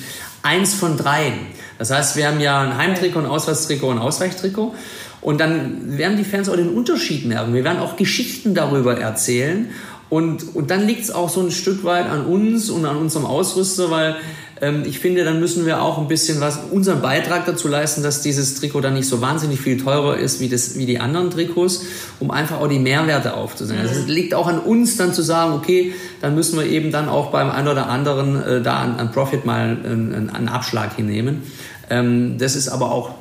eins 0.44 0.74
von 0.74 0.98
drei. 0.98 1.34
Das 1.80 1.90
heißt, 1.90 2.16
wir 2.16 2.28
haben 2.28 2.40
ja 2.40 2.62
ein 2.62 2.78
Heimtrikot, 2.78 3.20
ein 3.20 3.26
Ausweichstrikot, 3.26 3.92
ein 3.92 3.98
Ausweichtrikot. 3.98 4.76
Und 5.22 5.40
dann 5.40 5.98
werden 5.98 6.18
die 6.18 6.24
Fans 6.24 6.50
auch 6.50 6.56
den 6.56 6.70
Unterschied 6.70 7.26
merken. 7.28 7.54
Wir 7.54 7.64
werden 7.64 7.80
auch 7.80 7.96
Geschichten 7.96 8.56
darüber 8.56 9.00
erzählen. 9.00 9.70
Und, 10.12 10.56
und 10.58 10.72
dann 10.72 10.86
liegt 10.86 11.03
es 11.03 11.12
auch 11.12 11.30
so 11.30 11.39
ein 11.39 11.51
Stück 11.51 11.86
weit 11.86 12.06
an 12.06 12.25
uns 12.25 12.70
und 12.70 12.86
an 12.86 12.98
unserem 12.98 13.25
Ausrüster, 13.25 13.89
weil 13.91 14.18
ähm, 14.60 14.84
ich 14.86 15.00
finde, 15.00 15.24
dann 15.24 15.39
müssen 15.39 15.65
wir 15.65 15.82
auch 15.82 16.00
ein 16.00 16.10
bisschen 16.10 16.41
was, 16.41 16.60
unseren 16.70 17.01
Beitrag 17.01 17.46
dazu 17.46 17.70
leisten, 17.70 18.03
dass 18.03 18.22
dieses 18.22 18.56
Trikot 18.56 18.82
dann 18.82 18.94
nicht 18.94 19.08
so 19.08 19.22
wahnsinnig 19.22 19.62
viel 19.62 19.77
teurer 19.77 20.18
ist 20.18 20.41
wie, 20.41 20.50
das, 20.50 20.77
wie 20.77 20.86
die 20.86 21.00
anderen 21.00 21.32
Trikots, 21.32 21.86
um 22.20 22.30
einfach 22.30 22.60
auch 22.60 22.68
die 22.68 22.77
Mehrwerte 22.77 23.36
aufzusehen. 23.36 23.80
Also 23.80 24.01
es 24.01 24.08
liegt 24.08 24.34
auch 24.34 24.48
an 24.48 24.60
uns 24.60 24.98
dann 24.98 25.13
zu 25.13 25.22
sagen, 25.22 25.53
okay, 25.53 25.94
dann 26.20 26.36
müssen 26.36 26.60
wir 26.60 26.65
eben 26.65 26.91
dann 26.91 27.08
auch 27.08 27.32
beim 27.32 27.50
einen 27.50 27.70
oder 27.70 27.88
anderen 27.88 28.44
äh, 28.44 28.62
da 28.62 28.80
an, 28.80 28.98
an 28.98 29.13
Profit 29.13 29.46
mal 29.46 29.77
einen, 29.82 30.30
einen 30.30 30.50
Abschlag 30.50 30.94
hinnehmen. 30.94 31.44
Ähm, 31.89 32.38
das 32.38 32.58
ist 32.58 32.68
aber 32.68 32.91
auch 32.91 33.12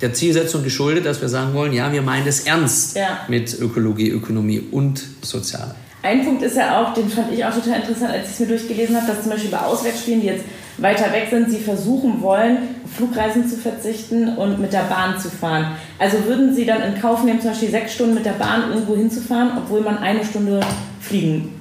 der 0.00 0.14
Zielsetzung 0.14 0.64
geschuldet, 0.64 1.04
dass 1.04 1.20
wir 1.20 1.28
sagen 1.28 1.52
wollen, 1.52 1.74
ja, 1.74 1.92
wir 1.92 2.00
meinen 2.00 2.26
es 2.26 2.40
ernst 2.40 2.96
ja. 2.96 3.18
mit 3.28 3.60
Ökologie, 3.60 4.08
Ökonomie 4.08 4.62
und 4.70 5.02
Soziale. 5.20 5.74
Ein 6.06 6.24
Punkt 6.24 6.42
ist 6.42 6.56
ja 6.56 6.80
auch, 6.80 6.94
den 6.94 7.08
fand 7.08 7.32
ich 7.32 7.44
auch 7.44 7.52
total 7.52 7.80
interessant, 7.80 8.12
als 8.12 8.26
ich 8.26 8.34
es 8.34 8.40
mir 8.40 8.46
durchgelesen 8.46 8.96
habe, 8.96 9.06
dass 9.06 9.22
zum 9.22 9.32
Beispiel 9.32 9.50
bei 9.50 9.58
Auswärtsspielen, 9.58 10.20
die 10.20 10.28
jetzt 10.28 10.44
weiter 10.78 11.12
weg 11.12 11.26
sind, 11.30 11.50
sie 11.50 11.58
versuchen 11.58 12.22
wollen, 12.22 12.58
Flugreisen 12.96 13.48
zu 13.48 13.56
verzichten 13.56 14.36
und 14.36 14.60
mit 14.60 14.72
der 14.72 14.84
Bahn 14.84 15.18
zu 15.18 15.30
fahren. 15.30 15.72
Also 15.98 16.24
würden 16.26 16.54
sie 16.54 16.64
dann 16.64 16.80
in 16.82 17.00
Kauf 17.00 17.24
nehmen, 17.24 17.40
zum 17.40 17.50
Beispiel 17.50 17.70
sechs 17.70 17.94
Stunden 17.94 18.14
mit 18.14 18.24
der 18.24 18.32
Bahn 18.32 18.70
irgendwo 18.70 18.94
hinzufahren, 18.94 19.52
obwohl 19.56 19.80
man 19.80 19.98
eine 19.98 20.24
Stunde 20.24 20.60
fliegen 21.00 21.52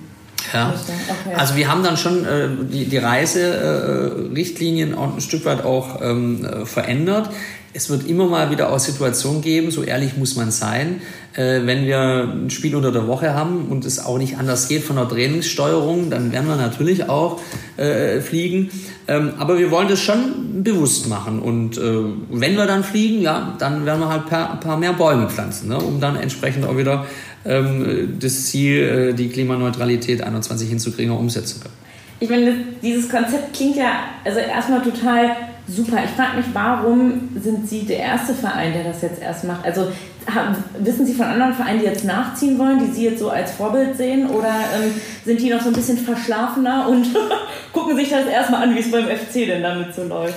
ja. 0.53 0.69
Okay. 0.69 1.35
Also 1.35 1.55
wir 1.55 1.69
haben 1.69 1.83
dann 1.83 1.97
schon 1.97 2.23
äh, 2.23 2.49
die, 2.71 2.85
die 2.85 2.97
Reiserichtlinien 2.97 4.93
äh, 4.93 4.97
ein 4.97 5.19
Stück 5.19 5.43
weit 5.45 5.65
auch 5.65 6.01
ähm, 6.01 6.45
äh, 6.45 6.65
verändert 6.65 7.29
es 7.75 7.89
wird 7.89 8.07
immer 8.07 8.25
mal 8.25 8.51
wieder 8.51 8.71
auch 8.71 8.79
Situationen 8.79 9.41
geben, 9.41 9.69
so 9.69 9.83
ehrlich 9.83 10.15
muss 10.15 10.37
man 10.37 10.49
sein, 10.49 11.01
äh, 11.35 11.65
wenn 11.65 11.85
wir 11.85 12.29
ein 12.33 12.49
Spiel 12.49 12.75
unter 12.75 12.91
der 12.91 13.07
Woche 13.07 13.33
haben 13.33 13.67
und 13.69 13.85
es 13.85 14.03
auch 14.03 14.17
nicht 14.17 14.37
anders 14.37 14.67
geht 14.67 14.83
von 14.83 14.95
der 14.95 15.07
Trainingssteuerung, 15.07 16.09
dann 16.09 16.31
werden 16.31 16.47
wir 16.47 16.55
natürlich 16.55 17.09
auch 17.09 17.41
äh, 17.77 18.21
fliegen. 18.21 18.69
Ähm, 19.07 19.33
aber 19.37 19.57
wir 19.57 19.69
wollen 19.69 19.87
das 19.87 20.01
schon 20.01 20.63
bewusst 20.63 21.07
machen. 21.09 21.39
Und 21.39 21.77
äh, 21.77 21.81
wenn 22.29 22.55
wir 22.55 22.65
dann 22.65 22.83
fliegen, 22.83 23.21
ja, 23.21 23.55
dann 23.59 23.85
werden 23.85 23.99
wir 23.99 24.09
halt 24.09 24.31
ein 24.31 24.59
paar 24.59 24.77
mehr 24.77 24.93
Bäume 24.93 25.29
pflanzen, 25.29 25.69
ne, 25.69 25.77
um 25.77 25.99
dann 25.99 26.15
entsprechend 26.15 26.65
auch 26.65 26.77
wieder 26.77 27.05
ähm, 27.45 28.17
das 28.19 28.45
Ziel, 28.45 29.11
äh, 29.11 29.13
die 29.13 29.29
Klimaneutralität 29.29 30.23
21 30.23 30.69
hinzukriegen, 30.69 31.11
umsetzen 31.13 31.61
können. 31.61 31.73
Ich 32.19 32.29
meine, 32.29 32.55
dieses 32.81 33.09
Konzept 33.09 33.53
klingt 33.53 33.75
ja 33.75 34.05
also 34.23 34.39
erstmal 34.39 34.81
total 34.81 35.35
Super. 35.67 36.03
Ich 36.05 36.11
frage 36.11 36.37
mich, 36.37 36.45
warum 36.53 37.29
sind 37.41 37.67
Sie 37.67 37.85
der 37.85 37.97
erste 37.97 38.33
Verein, 38.33 38.73
der 38.73 38.83
das 38.83 39.01
jetzt 39.01 39.21
erst 39.21 39.43
macht? 39.45 39.65
Also 39.65 39.91
haben, 40.27 40.55
wissen 40.79 41.05
Sie 41.05 41.13
von 41.13 41.25
anderen 41.25 41.53
Vereinen, 41.53 41.79
die 41.79 41.85
jetzt 41.85 42.05
nachziehen 42.05 42.57
wollen, 42.59 42.79
die 42.79 42.91
Sie 42.91 43.05
jetzt 43.05 43.19
so 43.19 43.29
als 43.29 43.51
Vorbild 43.51 43.97
sehen? 43.97 44.29
Oder 44.29 44.53
ähm, 44.75 44.91
sind 45.25 45.41
die 45.41 45.49
noch 45.49 45.61
so 45.61 45.69
ein 45.69 45.73
bisschen 45.73 45.97
verschlafener 45.97 46.87
und 46.89 47.07
gucken 47.73 47.95
sich 47.95 48.09
das 48.09 48.27
erstmal 48.27 48.63
an, 48.63 48.75
wie 48.75 48.79
es 48.79 48.91
beim 48.91 49.05
FC 49.05 49.47
denn 49.47 49.63
damit 49.63 49.93
so 49.95 50.03
läuft? 50.03 50.35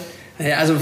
Also 0.57 0.77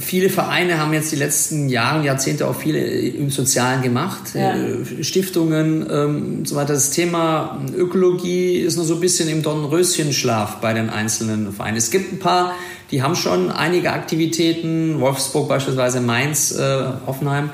viele 0.00 0.30
Vereine 0.30 0.78
haben 0.78 0.92
jetzt 0.92 1.12
die 1.12 1.16
letzten 1.16 1.68
Jahre, 1.68 2.04
Jahrzehnte 2.04 2.46
auch 2.46 2.56
viele 2.56 2.80
im 2.80 3.30
Sozialen 3.30 3.82
gemacht, 3.82 4.34
ja. 4.34 4.54
Äh, 4.54 5.04
Stiftungen 5.04 5.86
ähm, 5.90 6.38
und 6.38 6.48
so 6.48 6.56
weiter. 6.56 6.74
Das 6.74 6.90
Thema 6.90 7.60
Ökologie 7.76 8.56
ist 8.56 8.76
noch 8.76 8.84
so 8.84 8.94
ein 8.94 9.00
bisschen 9.00 9.28
im 9.28 9.42
Dornröschenschlaf 9.42 10.56
bei 10.60 10.72
den 10.72 10.90
einzelnen 10.90 11.52
Vereinen. 11.52 11.76
Es 11.76 11.90
gibt 11.90 12.12
ein 12.12 12.18
paar 12.18 12.54
die 12.90 13.02
haben 13.02 13.14
schon 13.14 13.50
einige 13.50 13.92
Aktivitäten, 13.92 15.00
Wolfsburg 15.00 15.48
beispielsweise, 15.48 16.00
Mainz, 16.00 16.52
äh, 16.52 16.84
Hoffenheim, 17.06 17.50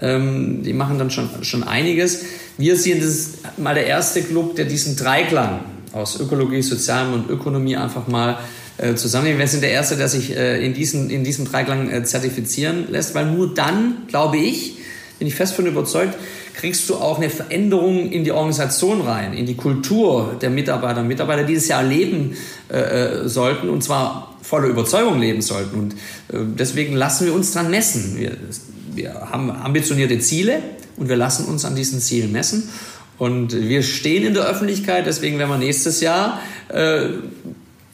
ähm, 0.00 0.62
die 0.62 0.72
machen 0.72 0.98
dann 0.98 1.10
schon, 1.10 1.28
schon 1.42 1.64
einiges. 1.64 2.24
Wir 2.56 2.76
sind 2.76 3.02
das 3.02 3.34
mal 3.56 3.74
der 3.74 3.86
erste 3.86 4.22
Club, 4.22 4.56
der 4.56 4.64
diesen 4.64 4.96
Dreiklang 4.96 5.60
aus 5.92 6.20
Ökologie, 6.20 6.62
Sozialem 6.62 7.12
und 7.12 7.30
Ökonomie 7.30 7.76
einfach 7.76 8.06
mal 8.06 8.38
äh, 8.78 8.94
zusammennehmen. 8.94 9.40
Wir 9.40 9.48
sind 9.48 9.62
der 9.62 9.72
Erste, 9.72 9.96
der 9.96 10.08
sich 10.08 10.36
äh, 10.36 10.64
in, 10.64 10.74
diesen, 10.74 11.10
in 11.10 11.24
diesem 11.24 11.46
Dreiklang 11.46 11.90
äh, 11.90 12.04
zertifizieren 12.04 12.86
lässt, 12.90 13.14
weil 13.14 13.26
nur 13.26 13.54
dann, 13.54 14.06
glaube 14.06 14.38
ich, 14.38 14.76
bin 15.18 15.26
ich 15.26 15.34
fest 15.34 15.54
von 15.54 15.66
überzeugt, 15.66 16.14
kriegst 16.54 16.88
du 16.88 16.96
auch 16.96 17.18
eine 17.18 17.30
Veränderung 17.30 18.10
in 18.10 18.24
die 18.24 18.32
Organisation 18.32 19.00
rein, 19.00 19.32
in 19.32 19.46
die 19.46 19.56
Kultur 19.56 20.36
der 20.40 20.50
Mitarbeiter 20.50 21.00
und 21.00 21.08
Mitarbeiter, 21.08 21.44
die 21.44 21.54
das 21.54 21.68
ja 21.68 21.80
erleben 21.80 22.36
äh, 22.70 22.78
äh 22.78 23.28
sollten 23.28 23.68
und 23.68 23.82
zwar 23.82 24.37
voller 24.48 24.68
Überzeugung 24.68 25.20
leben 25.20 25.42
sollten. 25.42 25.78
Und 25.78 25.92
äh, 25.92 26.44
deswegen 26.58 26.94
lassen 26.94 27.26
wir 27.26 27.34
uns 27.34 27.52
dran 27.52 27.70
messen. 27.70 28.16
Wir, 28.16 28.36
wir 28.94 29.14
haben 29.30 29.50
ambitionierte 29.50 30.18
Ziele 30.18 30.60
und 30.96 31.08
wir 31.08 31.16
lassen 31.16 31.46
uns 31.46 31.64
an 31.64 31.76
diesen 31.76 32.00
Zielen 32.00 32.32
messen. 32.32 32.68
Und 33.18 33.52
wir 33.52 33.82
stehen 33.82 34.24
in 34.24 34.34
der 34.34 34.44
Öffentlichkeit, 34.44 35.06
deswegen 35.06 35.38
werden 35.38 35.50
wir 35.50 35.58
nächstes 35.58 36.00
Jahr 36.00 36.40
äh, 36.68 37.08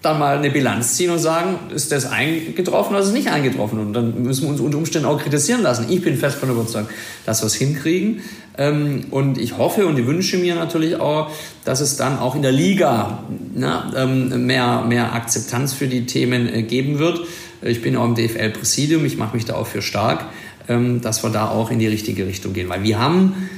dann 0.04 0.18
mal 0.18 0.38
eine 0.38 0.50
Bilanz 0.50 0.94
ziehen 0.94 1.10
und 1.10 1.18
sagen, 1.18 1.58
ist 1.74 1.90
das 1.92 2.06
eingetroffen 2.06 2.92
oder 2.92 3.00
ist 3.00 3.08
es 3.08 3.14
nicht 3.14 3.28
eingetroffen? 3.28 3.78
Und 3.78 3.92
dann 3.92 4.22
müssen 4.22 4.42
wir 4.42 4.50
uns 4.50 4.60
unter 4.60 4.78
Umständen 4.78 5.08
auch 5.08 5.20
kritisieren 5.20 5.62
lassen. 5.62 5.86
Ich 5.88 6.02
bin 6.02 6.16
fest 6.16 6.36
davon 6.36 6.50
überzeugt, 6.50 6.90
dass 7.26 7.42
wir 7.42 7.46
es 7.46 7.54
hinkriegen. 7.54 8.20
Ähm, 8.56 9.06
und 9.10 9.38
ich 9.38 9.58
hoffe 9.58 9.86
und 9.86 9.98
ich 9.98 10.06
wünsche 10.06 10.38
mir 10.38 10.54
natürlich 10.54 10.96
auch, 10.96 11.30
dass 11.64 11.80
es 11.80 11.96
dann 11.96 12.18
auch 12.18 12.34
in 12.34 12.42
der 12.42 12.52
Liga 12.52 13.24
ähm, 13.96 14.46
mehr, 14.46 14.82
mehr 14.82 15.12
Akzeptanz 15.12 15.72
für 15.72 15.88
die 15.88 16.06
Themen 16.06 16.52
äh, 16.52 16.62
geben 16.62 16.98
wird. 16.98 17.20
Ich 17.62 17.82
bin 17.82 17.96
auch 17.96 18.04
im 18.04 18.14
DFL-Präsidium, 18.14 19.04
ich 19.04 19.16
mache 19.16 19.34
mich 19.36 19.46
da 19.46 19.54
auch 19.54 19.66
für 19.66 19.82
stark, 19.82 20.26
ähm, 20.68 21.00
dass 21.00 21.22
wir 21.24 21.30
da 21.30 21.48
auch 21.48 21.70
in 21.70 21.78
die 21.78 21.88
richtige 21.88 22.26
Richtung 22.26 22.52
gehen. 22.52 22.68
Weil 22.68 22.82
wir 22.82 22.98
haben 22.98 23.48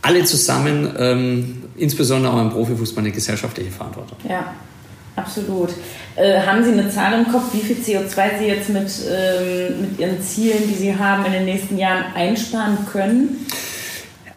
alle 0.00 0.24
zusammen, 0.24 1.60
insbesondere 1.76 2.32
auch 2.32 2.40
im 2.40 2.50
Profifußball, 2.50 3.02
eine 3.02 3.12
gesellschaftliche 3.12 3.72
Verantwortung. 3.72 4.16
Ja, 4.28 4.54
absolut. 5.18 5.70
Äh, 6.16 6.40
haben 6.40 6.64
Sie 6.64 6.72
eine 6.72 6.90
Zahl 6.90 7.18
im 7.18 7.30
Kopf, 7.30 7.52
wie 7.52 7.60
viel 7.60 7.76
CO2 7.76 8.38
Sie 8.38 8.46
jetzt 8.46 8.68
mit, 8.70 8.90
ähm, 9.08 9.82
mit 9.82 10.00
Ihren 10.00 10.20
Zielen, 10.22 10.68
die 10.68 10.74
Sie 10.74 10.96
haben, 10.96 11.24
in 11.26 11.32
den 11.32 11.44
nächsten 11.44 11.78
Jahren 11.78 12.04
einsparen 12.14 12.78
können? 12.90 13.46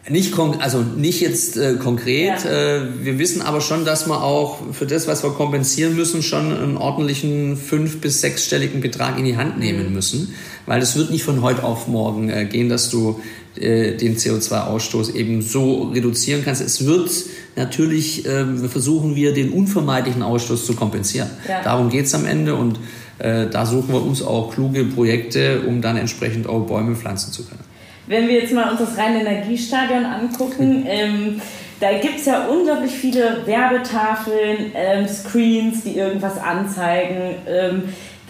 Nicht, 0.08 0.36
also 0.58 0.80
nicht 0.80 1.20
jetzt 1.20 1.56
äh, 1.56 1.74
konkret. 1.74 2.44
Ja. 2.44 2.50
Äh, 2.50 3.04
wir 3.04 3.20
wissen 3.20 3.40
aber 3.40 3.60
schon, 3.60 3.84
dass 3.84 4.08
wir 4.08 4.22
auch 4.22 4.58
für 4.72 4.84
das, 4.84 5.06
was 5.06 5.22
wir 5.22 5.30
kompensieren 5.30 5.94
müssen, 5.94 6.22
schon 6.22 6.52
einen 6.52 6.76
ordentlichen 6.76 7.56
fünf- 7.56 8.00
bis 8.00 8.20
sechsstelligen 8.20 8.80
Betrag 8.80 9.16
in 9.16 9.24
die 9.24 9.36
Hand 9.36 9.60
nehmen 9.60 9.88
mhm. 9.88 9.94
müssen. 9.94 10.34
Weil 10.66 10.82
es 10.82 10.96
wird 10.96 11.10
nicht 11.10 11.22
von 11.22 11.40
heute 11.42 11.62
auf 11.62 11.86
morgen 11.86 12.30
äh, 12.30 12.46
gehen, 12.46 12.68
dass 12.68 12.90
du 12.90 13.20
äh, 13.58 13.92
den 13.96 14.16
CO2-Ausstoß 14.16 15.14
eben 15.14 15.42
so 15.42 15.90
reduzieren 15.94 16.42
kannst. 16.44 16.62
Es 16.62 16.86
wird 16.86 17.10
natürlich, 17.56 18.26
äh, 18.26 18.44
versuchen 18.68 19.14
wir, 19.14 19.34
den 19.34 19.50
unvermeidlichen 19.50 20.22
Ausstoß 20.22 20.66
zu 20.66 20.74
kompensieren. 20.74 21.30
Ja. 21.48 21.62
Darum 21.62 21.90
geht's 21.90 22.14
am 22.14 22.26
Ende 22.26 22.54
und 22.54 22.78
äh, 23.18 23.46
da 23.46 23.66
suchen 23.66 23.92
wir 23.92 24.02
uns 24.02 24.22
auch 24.22 24.52
kluge 24.52 24.84
Projekte, 24.84 25.62
um 25.66 25.82
dann 25.82 25.96
entsprechend 25.96 26.46
auch 26.48 26.66
Bäume 26.66 26.96
pflanzen 26.96 27.32
zu 27.32 27.44
können. 27.44 27.60
Wenn 28.06 28.26
wir 28.26 28.40
jetzt 28.40 28.52
mal 28.52 28.70
uns 28.70 28.80
das 28.80 28.96
reine 28.96 29.20
Energiestadion 29.20 30.04
angucken, 30.04 30.80
mhm. 30.80 30.86
ähm, 30.86 31.42
da 31.78 31.92
gibt 31.98 32.18
es 32.18 32.26
ja 32.26 32.46
unglaublich 32.46 32.92
viele 32.92 33.42
Werbetafeln, 33.44 34.72
ähm, 34.74 35.06
Screens, 35.08 35.82
die 35.84 35.96
irgendwas 35.96 36.38
anzeigen. 36.38 37.34
Ähm, 37.46 37.82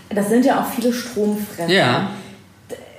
das 0.08 0.28
sind 0.28 0.44
ja 0.44 0.61
auch 0.61 0.66
viele 0.72 0.92
Stromfresser. 0.92 1.70
Ja. 1.70 2.11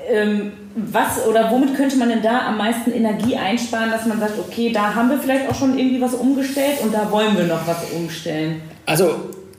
Ähm, 0.10 0.52
was 0.76 1.26
oder 1.28 1.52
womit 1.52 1.76
könnte 1.76 1.98
man 1.98 2.10
denn 2.10 2.22
da 2.22 2.48
am 2.48 2.58
meisten 2.58 2.92
Energie 2.92 3.36
einsparen, 3.36 3.92
dass 3.92 4.06
man 4.06 4.20
sagt, 4.20 4.40
okay, 4.40 4.72
da 4.74 4.96
haben 4.96 5.10
wir 5.10 5.20
vielleicht 5.20 5.50
auch 5.50 5.56
schon 5.56 5.78
irgendwie 5.78 6.02
was 6.02 6.14
umgestellt 6.14 6.82
und 6.82 6.94
da 6.94 7.12
wollen 7.12 7.38
wir 7.38 7.46
noch 7.46 7.68
was 7.68 7.78
umstellen? 7.96 8.62
Also 8.86 9.16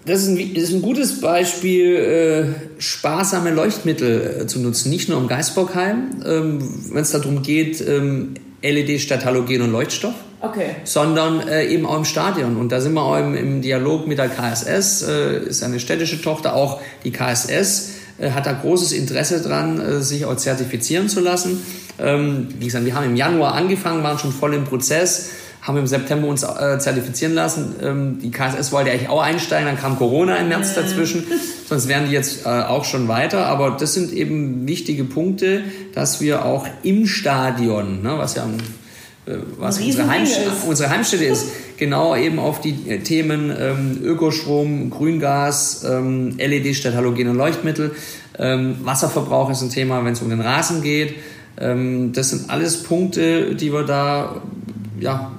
das 0.06 0.22
ist 0.22 0.28
ein, 0.28 0.54
das 0.54 0.64
ist 0.64 0.74
ein 0.74 0.82
gutes 0.82 1.20
Beispiel, 1.20 1.96
äh, 1.96 2.80
sparsame 2.80 3.50
Leuchtmittel 3.50 4.42
äh, 4.42 4.46
zu 4.46 4.60
nutzen. 4.60 4.90
Nicht 4.90 5.08
nur 5.08 5.18
im 5.18 5.28
Geisbockheim, 5.28 6.22
ähm, 6.26 6.58
wenn 6.90 7.02
es 7.02 7.12
darum 7.12 7.42
geht, 7.42 7.80
ähm, 7.86 8.34
LED 8.62 9.00
statt 9.00 9.24
Halogen 9.24 9.62
und 9.62 9.72
Leuchtstoff. 9.72 10.14
Okay. 10.40 10.76
Sondern 10.84 11.48
äh, 11.48 11.64
eben 11.66 11.86
auch 11.86 11.96
im 11.96 12.04
Stadion. 12.04 12.58
Und 12.58 12.70
da 12.70 12.82
sind 12.82 12.92
wir 12.92 13.02
auch 13.02 13.18
im, 13.18 13.34
im 13.34 13.62
Dialog 13.62 14.06
mit 14.06 14.18
der 14.18 14.28
KSS, 14.28 15.02
äh, 15.02 15.38
ist 15.38 15.62
eine 15.62 15.80
städtische 15.80 16.20
Tochter, 16.20 16.54
auch 16.54 16.80
die 17.02 17.10
KSS 17.10 17.92
hat 18.30 18.46
da 18.46 18.52
großes 18.52 18.92
Interesse 18.92 19.40
dran, 19.40 19.80
äh, 19.80 20.00
sich 20.00 20.24
auch 20.24 20.36
zertifizieren 20.36 21.08
zu 21.08 21.20
lassen. 21.20 21.62
Ähm, 21.98 22.48
wie 22.58 22.66
gesagt, 22.66 22.84
wir 22.84 22.94
haben 22.94 23.06
im 23.06 23.16
Januar 23.16 23.54
angefangen, 23.54 24.02
waren 24.02 24.18
schon 24.18 24.32
voll 24.32 24.54
im 24.54 24.64
Prozess 24.64 25.30
haben 25.64 25.78
im 25.78 25.86
September 25.86 26.28
uns 26.28 26.42
äh, 26.42 26.78
zertifizieren 26.78 27.34
lassen. 27.34 27.74
Ähm, 27.82 28.18
die 28.22 28.30
KSS 28.30 28.70
wollte 28.70 28.90
eigentlich 28.90 29.08
auch 29.08 29.22
einsteigen, 29.22 29.66
dann 29.66 29.78
kam 29.78 29.96
Corona 29.96 30.36
im 30.36 30.48
März 30.48 30.74
dazwischen. 30.74 31.24
Sonst 31.66 31.88
wären 31.88 32.06
die 32.06 32.12
jetzt 32.12 32.44
äh, 32.44 32.48
auch 32.48 32.84
schon 32.84 33.08
weiter. 33.08 33.46
Aber 33.46 33.70
das 33.70 33.94
sind 33.94 34.12
eben 34.12 34.68
wichtige 34.68 35.04
Punkte, 35.04 35.62
dass 35.94 36.20
wir 36.20 36.44
auch 36.44 36.66
im 36.82 37.06
Stadion, 37.06 38.02
ne, 38.02 38.18
was 38.18 38.34
ja 38.34 38.44
äh, 38.44 38.48
was 39.58 39.80
unsere, 39.80 40.08
Heimst 40.08 40.38
unsere, 40.68 40.90
Heimstätte 40.90 41.24
ist, 41.24 41.46
genau 41.76 42.14
eben 42.14 42.38
auf 42.38 42.60
die 42.60 42.90
äh, 42.90 42.98
Themen 42.98 43.54
ähm, 43.58 43.98
Ökostrom, 44.02 44.90
Grüngas, 44.90 45.84
ähm, 45.84 46.36
LED 46.36 46.76
statt 46.76 46.94
halogene 46.94 47.32
Leuchtmittel, 47.32 47.92
ähm, 48.38 48.76
Wasserverbrauch 48.82 49.50
ist 49.50 49.62
ein 49.62 49.70
Thema, 49.70 50.04
wenn 50.04 50.12
es 50.12 50.22
um 50.22 50.28
den 50.28 50.40
Rasen 50.40 50.82
geht. 50.82 51.14
Ähm, 51.58 52.12
das 52.12 52.30
sind 52.30 52.50
alles 52.50 52.82
Punkte, 52.82 53.54
die 53.54 53.72
wir 53.72 53.84
da 53.84 54.42
ja, 55.00 55.32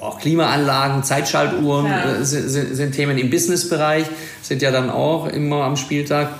auch 0.00 0.18
Klimaanlagen, 0.18 1.02
Zeitschaltuhren 1.02 1.86
ja. 1.86 2.16
äh, 2.16 2.24
sind, 2.24 2.48
sind, 2.50 2.92
Themen 2.92 3.16
im 3.18 3.30
Businessbereich, 3.30 4.06
sind 4.42 4.62
ja 4.62 4.70
dann 4.70 4.90
auch 4.90 5.28
immer 5.28 5.64
am 5.64 5.76
Spieltag. 5.76 6.30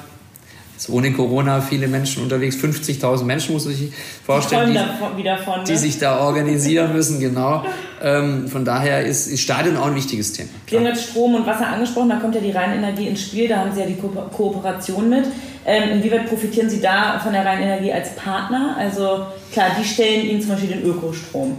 Jetzt 0.77 0.91
ohne 0.91 1.11
Corona 1.11 1.63
viele 1.63 1.89
Menschen 1.89 2.23
unterwegs, 2.23 2.57
50.000 2.57 3.25
Menschen 3.25 3.55
muss 3.55 3.65
man 3.65 3.75
sich 3.75 3.91
vorstellen, 4.27 4.69
die, 4.69 4.75
davon, 5.23 5.61
ne? 5.61 5.65
die, 5.67 5.77
sich 5.77 5.99
da 5.99 6.21
organisieren 6.21 6.93
müssen, 6.93 7.19
genau. 7.19 7.65
Ähm, 8.03 8.47
von 8.47 8.67
daher 8.67 9.03
ist, 9.03 9.27
ist 9.27 9.41
Stadion 9.41 9.79
auch 9.79 9.87
ein 9.87 9.95
wichtiges 9.95 10.35
Thema. 10.35 10.51
Sie 10.69 10.77
haben 10.77 10.85
jetzt 10.85 11.09
Strom 11.09 11.35
und 11.35 11.47
Wasser 11.47 11.67
angesprochen, 11.69 12.11
da 12.11 12.17
kommt 12.17 12.35
ja 12.35 12.43
die 12.43 12.51
Rheinenergie 12.51 13.09
ins 13.09 13.23
Spiel, 13.23 13.49
da 13.49 13.61
haben 13.61 13.73
Sie 13.73 13.81
ja 13.81 13.87
die 13.87 13.97
Ko 13.97 14.09
Kooperation 14.09 15.09
mit. 15.09 15.25
Ähm, 15.65 15.93
inwieweit 15.93 16.29
profitieren 16.29 16.69
Sie 16.69 16.83
da 16.83 17.19
von 17.21 17.33
der 17.33 17.47
Rheinenergie 17.47 17.95
als 17.95 18.15
Partner? 18.15 18.77
Also 18.79 19.29
klar, 19.53 19.69
die 19.81 19.85
stellen 19.85 20.29
Ihnen 20.29 20.43
zum 20.43 20.51
Beispiel 20.51 20.69
den 20.69 20.83
Ökostrom. 20.83 21.57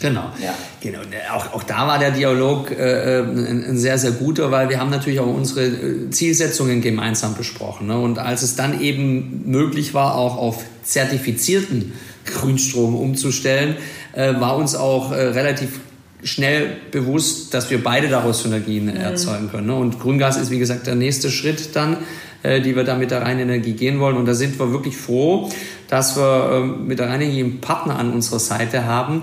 Genau. 0.00 0.30
Ja. 0.42 0.54
genau. 0.80 1.00
Auch, 1.32 1.54
auch 1.54 1.62
da 1.62 1.86
war 1.86 1.98
der 1.98 2.10
Dialog 2.10 2.70
äh, 2.70 3.20
ein, 3.20 3.64
ein, 3.64 3.78
sehr, 3.78 3.98
sehr 3.98 4.12
guter, 4.12 4.50
weil 4.50 4.68
wir 4.68 4.78
haben 4.78 4.90
natürlich 4.90 5.20
auch 5.20 5.26
unsere 5.26 6.10
Zielsetzungen 6.10 6.80
gemeinsam 6.80 7.34
besprochen. 7.34 7.86
Ne? 7.86 7.98
Und 7.98 8.18
als 8.18 8.42
es 8.42 8.56
dann 8.56 8.80
eben 8.80 9.50
möglich 9.50 9.94
war, 9.94 10.14
auch 10.14 10.36
auf 10.36 10.64
zertifizierten 10.82 11.92
Grünstrom 12.24 12.94
umzustellen, 12.96 13.76
äh, 14.12 14.34
war 14.40 14.56
uns 14.56 14.74
auch 14.74 15.12
äh, 15.12 15.16
relativ 15.16 15.80
schnell 16.22 16.76
bewusst, 16.90 17.54
dass 17.54 17.70
wir 17.70 17.82
beide 17.82 18.08
daraus 18.08 18.42
Synergien 18.42 18.86
mhm. 18.86 18.96
erzeugen 18.96 19.50
können. 19.50 19.68
Ne? 19.68 19.74
Und 19.74 20.00
Grüngas 20.00 20.36
ist, 20.36 20.50
wie 20.50 20.58
gesagt, 20.58 20.86
der 20.86 20.94
nächste 20.94 21.30
Schritt 21.30 21.74
dann, 21.76 21.98
äh, 22.42 22.60
die 22.60 22.76
wir 22.76 22.84
da 22.84 22.96
mit 22.96 23.10
der 23.10 23.22
Rheinenergie 23.22 23.72
gehen 23.72 24.00
wollen. 24.00 24.16
Und 24.16 24.26
da 24.26 24.34
sind 24.34 24.58
wir 24.58 24.72
wirklich 24.72 24.96
froh, 24.96 25.50
dass 25.88 26.16
wir 26.16 26.50
äh, 26.50 26.66
mit 26.66 26.98
der 26.98 27.08
Rheinenergie 27.08 27.42
einen 27.44 27.60
Partner 27.60 27.98
an 27.98 28.12
unserer 28.12 28.40
Seite 28.40 28.84
haben, 28.84 29.22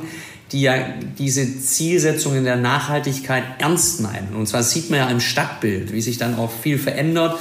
die 0.54 0.62
ja 0.62 0.76
diese 1.18 1.60
Zielsetzungen 1.60 2.44
der 2.44 2.56
Nachhaltigkeit 2.56 3.44
ernst 3.58 4.02
meinen. 4.02 4.36
Und 4.36 4.48
zwar 4.48 4.64
sieht 4.64 4.90
man 4.90 5.00
ja 5.00 5.10
im 5.10 5.20
Stadtbild, 5.20 5.92
wie 5.92 6.02
sich 6.02 6.18
dann 6.18 6.36
auch 6.36 6.52
viel 6.52 6.78
verändert. 6.78 7.38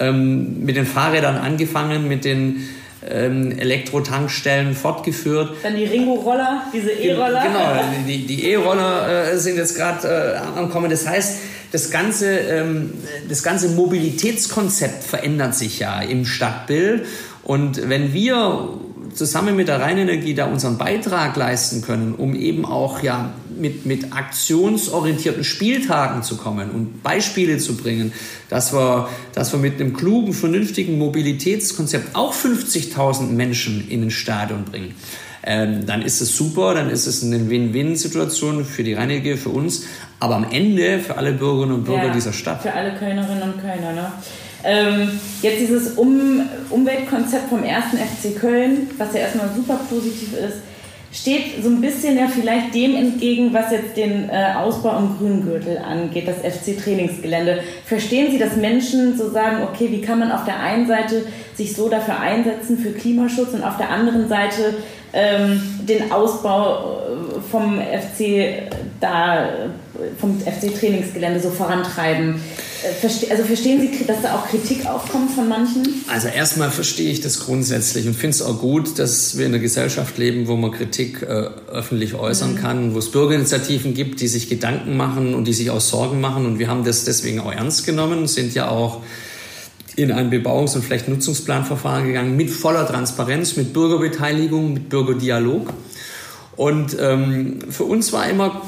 Ähm, 0.00 0.64
mit 0.64 0.74
den 0.74 0.86
Fahrrädern 0.86 1.36
angefangen, 1.36 2.08
mit 2.08 2.24
den 2.24 2.68
ähm, 3.08 3.52
Elektrotankstellen 3.56 4.74
fortgeführt. 4.74 5.56
Dann 5.62 5.76
die 5.76 5.84
Ringo-Roller, 5.84 6.62
diese 6.72 6.90
E-Roller. 6.90 7.42
Genau, 7.42 8.06
die, 8.06 8.26
die 8.26 8.50
E-Roller 8.50 9.32
äh, 9.32 9.38
sind 9.38 9.56
jetzt 9.56 9.76
gerade 9.76 10.08
äh, 10.34 10.58
am 10.58 10.70
Kommen. 10.70 10.90
Das 10.90 11.06
heißt, 11.06 11.38
das 11.70 11.90
ganze, 11.90 12.38
ähm, 12.38 12.94
das 13.28 13.42
ganze 13.42 13.68
Mobilitätskonzept 13.68 15.04
verändert 15.04 15.54
sich 15.54 15.78
ja 15.78 16.00
im 16.00 16.24
Stadtbild. 16.24 17.04
Und 17.42 17.88
wenn 17.88 18.14
wir 18.14 18.70
zusammen 19.14 19.56
mit 19.56 19.68
der 19.68 19.80
Rheinenergie 19.80 20.34
da 20.34 20.46
unseren 20.46 20.78
Beitrag 20.78 21.36
leisten 21.36 21.82
können, 21.82 22.14
um 22.14 22.34
eben 22.34 22.64
auch 22.64 23.02
ja 23.02 23.32
mit, 23.56 23.86
mit 23.86 24.12
aktionsorientierten 24.12 25.44
Spieltagen 25.44 26.22
zu 26.22 26.36
kommen 26.36 26.70
und 26.70 27.02
Beispiele 27.02 27.58
zu 27.58 27.76
bringen, 27.76 28.12
dass 28.48 28.72
wir, 28.72 29.08
dass 29.32 29.52
wir 29.52 29.58
mit 29.58 29.80
einem 29.80 29.94
klugen, 29.94 30.32
vernünftigen 30.32 30.98
Mobilitätskonzept 30.98 32.14
auch 32.14 32.34
50.000 32.34 33.28
Menschen 33.28 33.88
in 33.88 34.02
ein 34.02 34.10
Stadion 34.10 34.64
bringen. 34.64 34.94
Ähm, 35.46 35.84
dann 35.84 36.00
ist 36.00 36.20
es 36.22 36.34
super, 36.36 36.74
dann 36.74 36.88
ist 36.88 37.06
es 37.06 37.22
eine 37.22 37.50
Win-Win-Situation 37.50 38.64
für 38.64 38.82
die 38.82 38.94
Rheinenergie, 38.94 39.36
für 39.36 39.50
uns, 39.50 39.84
aber 40.18 40.36
am 40.36 40.46
Ende 40.50 41.00
für 41.00 41.18
alle 41.18 41.32
Bürgerinnen 41.32 41.74
und 41.74 41.84
Bürger 41.84 42.06
ja, 42.06 42.12
dieser 42.14 42.32
Stadt. 42.32 42.62
Für 42.62 42.72
alle 42.72 42.94
Kölnerinnen 42.94 43.42
und 43.42 43.60
Kölner. 43.60 43.92
Ne? 43.92 44.12
Ähm, 44.64 45.20
jetzt 45.42 45.60
dieses 45.60 45.92
um 45.92 46.42
Umweltkonzept 46.70 47.48
vom 47.50 47.62
ersten 47.64 47.98
FC 47.98 48.38
Köln, 48.38 48.88
was 48.96 49.12
ja 49.12 49.20
erstmal 49.20 49.50
super 49.54 49.78
positiv 49.90 50.32
ist, 50.32 50.58
steht 51.14 51.62
so 51.62 51.68
ein 51.68 51.80
bisschen 51.80 52.18
ja 52.18 52.26
vielleicht 52.26 52.74
dem 52.74 52.96
entgegen, 52.96 53.52
was 53.52 53.70
jetzt 53.70 53.96
den 53.96 54.28
äh, 54.28 54.54
Ausbau 54.56 54.98
im 54.98 55.16
Grüngürtel 55.16 55.78
angeht, 55.78 56.26
das 56.26 56.38
FC-Trainingsgelände. 56.38 57.60
Verstehen 57.86 58.32
Sie, 58.32 58.38
dass 58.38 58.56
Menschen 58.56 59.16
so 59.16 59.30
sagen, 59.30 59.62
okay, 59.62 59.88
wie 59.90 60.00
kann 60.00 60.18
man 60.18 60.32
auf 60.32 60.44
der 60.44 60.58
einen 60.58 60.88
Seite 60.88 61.24
sich 61.54 61.76
so 61.76 61.88
dafür 61.88 62.18
einsetzen 62.18 62.78
für 62.78 62.90
Klimaschutz 62.90 63.54
und 63.54 63.62
auf 63.62 63.76
der 63.76 63.90
anderen 63.90 64.28
Seite 64.28 64.74
den 65.14 66.10
Ausbau 66.10 66.98
äh, 66.98 67.50
vom 67.50 67.80
FC 67.80 68.70
da 69.00 69.48
vom 70.20 70.40
FC-Trainingsgelände 70.40 71.40
so 71.40 71.50
vorantreiben? 71.50 72.40
Äh, 72.82 73.30
also 73.30 73.44
verstehen 73.44 73.80
Sie, 73.80 74.04
dass 74.06 74.22
da 74.22 74.34
auch 74.34 74.48
Kritik 74.48 74.86
aufkommt 74.86 75.30
von 75.30 75.48
manchen? 75.48 76.04
Also 76.08 76.28
erstmal 76.28 76.70
verstehe 76.70 77.10
ich 77.10 77.20
das 77.20 77.40
grundsätzlich 77.40 78.06
und 78.06 78.14
finde 78.14 78.34
es 78.34 78.42
auch 78.42 78.58
gut, 78.58 78.98
dass 78.98 79.38
wir 79.38 79.46
in 79.46 79.52
einer 79.52 79.62
Gesellschaft 79.62 80.18
leben, 80.18 80.48
wo 80.48 80.56
man 80.56 80.72
Kritik 80.72 81.22
äh, 81.22 81.48
öffentlich 81.70 82.14
äußern 82.14 82.52
mhm. 82.52 82.58
kann, 82.58 82.94
wo 82.94 82.98
es 82.98 83.10
Bürgerinitiativen 83.10 83.94
gibt, 83.94 84.20
die 84.20 84.28
sich 84.28 84.48
Gedanken 84.48 84.96
machen 84.96 85.34
und 85.34 85.46
die 85.46 85.52
sich 85.52 85.70
auch 85.70 85.80
Sorgen 85.80 86.20
machen. 86.20 86.46
Und 86.46 86.58
wir 86.58 86.68
haben 86.68 86.84
das 86.84 87.04
deswegen 87.04 87.40
auch 87.40 87.52
ernst 87.52 87.86
genommen, 87.86 88.26
sind 88.26 88.54
ja 88.54 88.68
auch 88.68 89.02
in 89.96 90.12
ein 90.12 90.30
Bebauungs- 90.30 90.74
und 90.74 90.84
Flächennutzungsplanverfahren 90.84 92.06
gegangen 92.06 92.36
mit 92.36 92.50
voller 92.50 92.86
Transparenz, 92.86 93.56
mit 93.56 93.72
Bürgerbeteiligung, 93.72 94.74
mit 94.74 94.88
Bürgerdialog. 94.88 95.72
Und 96.56 96.96
ähm, 97.00 97.58
für 97.70 97.84
uns 97.84 98.12
war 98.12 98.28
immer 98.28 98.62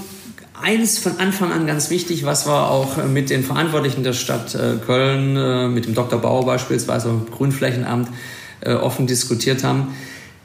eines 0.60 0.98
von 0.98 1.18
Anfang 1.18 1.52
an 1.52 1.66
ganz 1.66 1.90
wichtig, 1.90 2.24
was 2.24 2.46
wir 2.46 2.70
auch 2.70 3.04
mit 3.06 3.30
den 3.30 3.44
Verantwortlichen 3.44 4.02
der 4.02 4.14
Stadt 4.14 4.54
äh, 4.54 4.76
Köln, 4.84 5.36
äh, 5.36 5.68
mit 5.68 5.86
dem 5.86 5.94
Dr. 5.94 6.20
Bauer 6.20 6.46
beispielsweise, 6.46 7.12
Grünflächenamt, 7.36 8.08
äh, 8.60 8.72
offen 8.72 9.06
diskutiert 9.06 9.64
haben. 9.64 9.94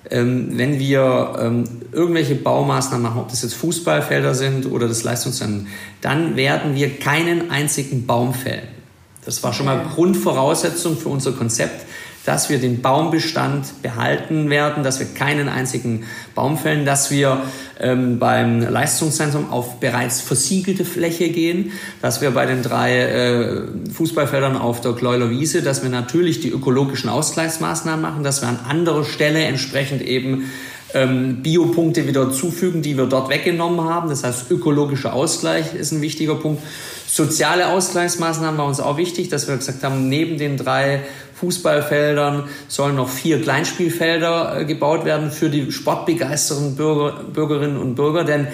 Ähm, 0.09 0.57
wenn 0.57 0.79
wir 0.79 1.37
ähm, 1.39 1.63
irgendwelche 1.91 2.35
Baumaßnahmen 2.35 3.03
machen, 3.03 3.21
ob 3.21 3.29
das 3.29 3.43
jetzt 3.43 3.53
Fußballfelder 3.53 4.35
sind 4.35 4.65
oder 4.65 4.87
das 4.87 5.03
Leistungszentrum, 5.03 5.67
dann 6.01 6.35
werden 6.35 6.75
wir 6.75 6.97
keinen 6.97 7.49
einzigen 7.49 8.05
Baum 8.05 8.33
fällen. 8.33 8.67
Das 9.23 9.43
war 9.43 9.53
schon 9.53 9.67
mal 9.67 9.85
Grundvoraussetzung 9.93 10.97
für 10.97 11.09
unser 11.09 11.33
Konzept 11.33 11.85
dass 12.25 12.49
wir 12.49 12.59
den 12.59 12.81
Baumbestand 12.81 13.81
behalten 13.81 14.49
werden, 14.49 14.83
dass 14.83 14.99
wir 14.99 15.07
keinen 15.07 15.49
einzigen 15.49 16.03
Baum 16.35 16.57
fällen, 16.57 16.85
dass 16.85 17.09
wir 17.09 17.41
ähm, 17.79 18.19
beim 18.19 18.61
Leistungszentrum 18.61 19.49
auf 19.49 19.79
bereits 19.79 20.21
versiegelte 20.21 20.85
Fläche 20.85 21.29
gehen, 21.29 21.71
dass 22.01 22.21
wir 22.21 22.31
bei 22.31 22.45
den 22.45 22.61
drei 22.61 22.99
äh, 22.99 23.61
Fußballfeldern 23.91 24.55
auf 24.55 24.81
der 24.81 24.93
Gleuler 24.93 25.31
Wiese, 25.31 25.63
dass 25.63 25.81
wir 25.81 25.89
natürlich 25.89 26.41
die 26.41 26.49
ökologischen 26.49 27.09
Ausgleichsmaßnahmen 27.09 28.01
machen, 28.01 28.23
dass 28.23 28.41
wir 28.41 28.49
an 28.49 28.59
anderer 28.67 29.03
Stelle 29.03 29.43
entsprechend 29.43 30.03
eben 30.03 30.51
ähm, 30.93 31.41
Biopunkte 31.41 32.07
wieder 32.07 32.31
zufügen, 32.31 32.81
die 32.81 32.97
wir 32.97 33.05
dort 33.05 33.29
weggenommen 33.29 33.81
haben. 33.81 34.09
Das 34.09 34.23
heißt, 34.23 34.49
ökologischer 34.51 35.13
Ausgleich 35.13 35.73
ist 35.73 35.91
ein 35.91 36.01
wichtiger 36.01 36.35
Punkt. 36.35 36.61
Soziale 37.07 37.67
Ausgleichsmaßnahmen 37.67 38.57
war 38.57 38.65
uns 38.65 38.79
auch 38.79 38.97
wichtig, 38.97 39.29
dass 39.29 39.47
wir 39.47 39.57
gesagt 39.57 39.83
haben, 39.83 40.07
neben 40.07 40.37
den 40.37 40.57
drei 40.57 41.01
Fußballfeldern 41.35 42.45
sollen 42.67 42.95
noch 42.95 43.09
vier 43.09 43.41
Kleinspielfelder 43.41 44.59
äh, 44.59 44.65
gebaut 44.65 45.05
werden 45.05 45.31
für 45.31 45.49
die 45.49 45.71
sportbegeisterten 45.71 46.75
Bürger, 46.75 47.23
Bürgerinnen 47.33 47.77
und 47.77 47.95
Bürger, 47.95 48.23
denn 48.23 48.47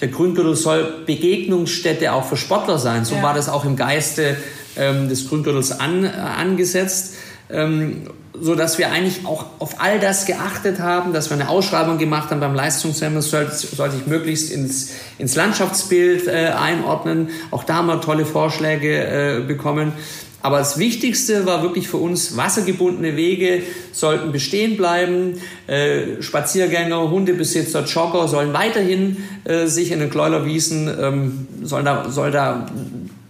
der 0.00 0.08
Grüngürtel 0.08 0.54
soll 0.54 1.02
Begegnungsstätte 1.06 2.12
auch 2.12 2.24
für 2.24 2.36
Sportler 2.36 2.78
sein. 2.78 3.04
So 3.04 3.16
ja. 3.16 3.22
war 3.22 3.34
das 3.34 3.48
auch 3.48 3.64
im 3.64 3.76
Geiste 3.76 4.36
ähm, 4.76 5.08
des 5.08 5.28
Grüngürtels 5.28 5.80
an, 5.80 6.04
äh, 6.04 6.08
angesetzt. 6.08 7.14
Ähm, 7.50 8.02
so 8.40 8.54
dass 8.54 8.78
wir 8.78 8.90
eigentlich 8.90 9.26
auch 9.26 9.46
auf 9.58 9.80
all 9.80 10.00
das 10.00 10.26
geachtet 10.26 10.80
haben, 10.80 11.12
dass 11.12 11.30
wir 11.30 11.34
eine 11.34 11.48
Ausschreibung 11.48 11.98
gemacht 11.98 12.30
haben 12.30 12.40
beim 12.40 12.54
Leistungszentrum, 12.54 13.16
das 13.16 13.30
sollte, 13.30 13.54
sollte 13.54 13.96
sich 13.96 14.06
möglichst 14.06 14.50
ins, 14.50 14.92
ins 15.18 15.34
Landschaftsbild 15.34 16.26
äh, 16.26 16.52
einordnen. 16.56 17.30
Auch 17.50 17.64
da 17.64 17.76
haben 17.76 17.86
wir 17.86 18.00
tolle 18.00 18.26
Vorschläge 18.26 19.38
äh, 19.38 19.40
bekommen. 19.46 19.92
Aber 20.40 20.58
das 20.58 20.78
Wichtigste 20.78 21.46
war 21.46 21.62
wirklich 21.62 21.88
für 21.88 21.96
uns, 21.96 22.36
wassergebundene 22.36 23.16
Wege 23.16 23.62
sollten 23.92 24.30
bestehen 24.30 24.76
bleiben. 24.76 25.40
Äh, 25.66 26.22
Spaziergänger, 26.22 27.10
Hundebesitzer, 27.10 27.84
Jogger 27.84 28.28
sollen 28.28 28.52
weiterhin 28.52 29.16
äh, 29.44 29.66
sich 29.66 29.90
in 29.90 29.98
den 29.98 30.10
Gläulerwiesen, 30.10 30.88
ähm, 31.00 31.48
sollen 31.64 31.84
da, 31.84 32.08
soll 32.08 32.30
da 32.30 32.68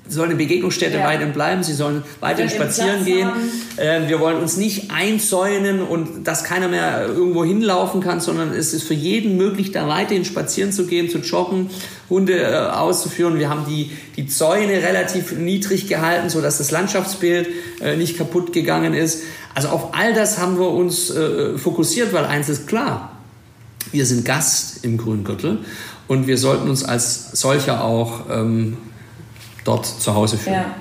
soll 0.08 0.26
eine 0.26 0.34
Begegnungsstätte 0.34 0.98
ja. 0.98 1.04
weiterhin 1.04 1.32
bleiben, 1.32 1.62
sie 1.62 1.74
sollen 1.74 2.02
weiterhin 2.20 2.50
spazieren 2.50 3.04
gehen. 3.04 3.28
Äh, 3.76 4.08
wir 4.08 4.20
wollen 4.20 4.38
uns 4.38 4.56
nicht 4.56 4.90
einzäunen 4.90 5.80
und 5.80 6.24
dass 6.26 6.44
keiner 6.44 6.68
mehr 6.68 7.06
irgendwo 7.06 7.44
hinlaufen 7.44 8.00
kann, 8.00 8.20
sondern 8.20 8.52
es 8.52 8.72
ist 8.72 8.84
für 8.84 8.94
jeden 8.94 9.36
möglich, 9.36 9.72
da 9.72 9.86
weiterhin 9.88 10.24
spazieren 10.24 10.72
zu 10.72 10.86
gehen, 10.86 11.10
zu 11.10 11.18
joggen, 11.18 11.70
Hunde 12.08 12.40
äh, 12.40 12.54
auszuführen. 12.56 13.38
Wir 13.38 13.50
haben 13.50 13.66
die, 13.68 13.92
die 14.16 14.26
Zäune 14.26 14.82
relativ 14.82 15.32
niedrig 15.32 15.88
gehalten, 15.88 16.30
sodass 16.30 16.58
das 16.58 16.70
Landschaftsbild 16.70 17.48
äh, 17.80 17.96
nicht 17.96 18.16
kaputt 18.16 18.52
gegangen 18.52 18.94
ist. 18.94 19.22
Also 19.54 19.68
auf 19.68 19.94
all 19.94 20.14
das 20.14 20.38
haben 20.38 20.58
wir 20.58 20.70
uns 20.70 21.10
äh, 21.10 21.58
fokussiert, 21.58 22.12
weil 22.12 22.24
eins 22.24 22.48
ist 22.48 22.66
klar, 22.66 23.12
wir 23.92 24.06
sind 24.06 24.24
Gast 24.24 24.84
im 24.84 24.98
Grüngürtel 24.98 25.58
und 26.06 26.26
wir 26.26 26.38
sollten 26.38 26.68
uns 26.68 26.84
als 26.84 27.32
solcher 27.32 27.84
auch 27.84 28.22
ähm, 28.30 28.76
dort 29.64 29.86
zu 29.86 30.14
Hause 30.14 30.38
fühlen. 30.38 30.56
Ja. 30.56 30.74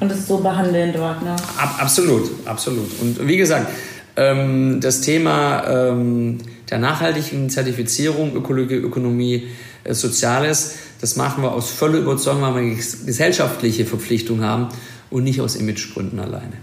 Und 0.00 0.10
es 0.10 0.26
so 0.26 0.38
behandeln 0.38 0.92
dort, 0.92 1.22
ne? 1.22 1.36
Ab, 1.56 1.76
absolut, 1.78 2.28
absolut. 2.44 2.90
Und 3.00 3.26
wie 3.26 3.36
gesagt, 3.36 3.68
ähm, 4.16 4.80
das 4.80 5.00
Thema 5.00 5.64
ähm, 5.66 6.38
der 6.70 6.78
nachhaltigen 6.78 7.48
Zertifizierung, 7.50 8.34
Ökologie, 8.34 8.74
Ökonomie, 8.74 9.48
äh, 9.84 9.94
Soziales, 9.94 10.74
das 11.00 11.16
machen 11.16 11.42
wir 11.42 11.52
aus 11.52 11.70
voller 11.70 11.98
Überzeugung, 11.98 12.42
weil 12.42 12.66
wir 12.66 12.74
gesellschaftliche 12.74 13.84
Verpflichtung 13.84 14.42
haben 14.42 14.68
und 15.10 15.24
nicht 15.24 15.40
aus 15.40 15.56
Imagegründen 15.56 16.18
alleine. 16.18 16.54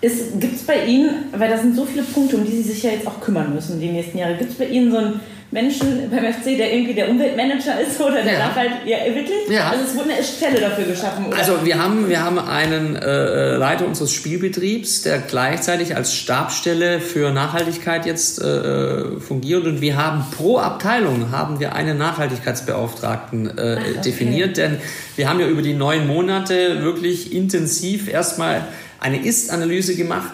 Gibt 0.00 0.54
es 0.54 0.62
bei 0.62 0.84
Ihnen, 0.84 1.24
weil 1.36 1.50
das 1.50 1.62
sind 1.62 1.74
so 1.74 1.84
viele 1.84 2.04
Punkte, 2.04 2.36
um 2.36 2.44
die 2.44 2.52
Sie 2.52 2.62
sich 2.62 2.82
ja 2.84 2.90
jetzt 2.90 3.06
auch 3.06 3.20
kümmern 3.20 3.52
müssen 3.52 3.80
die 3.80 3.90
nächsten 3.90 4.18
Jahre, 4.18 4.36
gibt 4.36 4.52
es 4.52 4.56
bei 4.56 4.66
Ihnen 4.66 4.92
so 4.92 4.98
ein 4.98 5.20
Menschen 5.50 6.10
beim 6.10 6.30
FC, 6.32 6.58
der 6.58 6.74
irgendwie 6.74 6.92
der 6.92 7.08
Umweltmanager 7.08 7.80
ist 7.80 7.98
oder 8.00 8.22
der 8.22 8.32
ja. 8.34 8.38
darf 8.38 8.56
halt, 8.56 8.70
ja, 8.84 8.98
wirklich? 9.14 9.48
Ja. 9.48 9.70
Also 9.70 9.84
es 9.84 9.96
wurde 9.96 10.12
eine 10.12 10.22
Stelle 10.22 10.60
dafür 10.60 10.84
geschaffen, 10.84 11.26
oder? 11.26 11.38
Also 11.38 11.64
wir 11.64 11.82
haben, 11.82 12.08
wir 12.08 12.22
haben 12.22 12.38
einen 12.38 12.96
äh, 12.96 13.56
Leiter 13.56 13.86
unseres 13.86 14.12
Spielbetriebs, 14.12 15.02
der 15.02 15.18
gleichzeitig 15.18 15.96
als 15.96 16.14
Stabsstelle 16.14 17.00
für 17.00 17.30
Nachhaltigkeit 17.30 18.04
jetzt 18.04 18.40
äh, 18.42 19.18
fungiert 19.20 19.64
und 19.64 19.80
wir 19.80 19.96
haben 19.96 20.24
pro 20.36 20.58
Abteilung 20.58 21.30
haben 21.30 21.60
wir 21.60 21.74
einen 21.74 21.96
Nachhaltigkeitsbeauftragten 21.96 23.46
äh, 23.46 23.76
Ach, 23.78 23.90
okay. 23.90 24.00
definiert, 24.04 24.58
denn 24.58 24.78
wir 25.16 25.28
haben 25.28 25.40
ja 25.40 25.46
über 25.46 25.62
die 25.62 25.74
neun 25.74 26.06
Monate 26.06 26.82
wirklich 26.82 27.32
intensiv 27.32 28.12
erstmal 28.12 28.66
eine 29.00 29.24
Ist-Analyse 29.24 29.94
gemacht, 29.94 30.32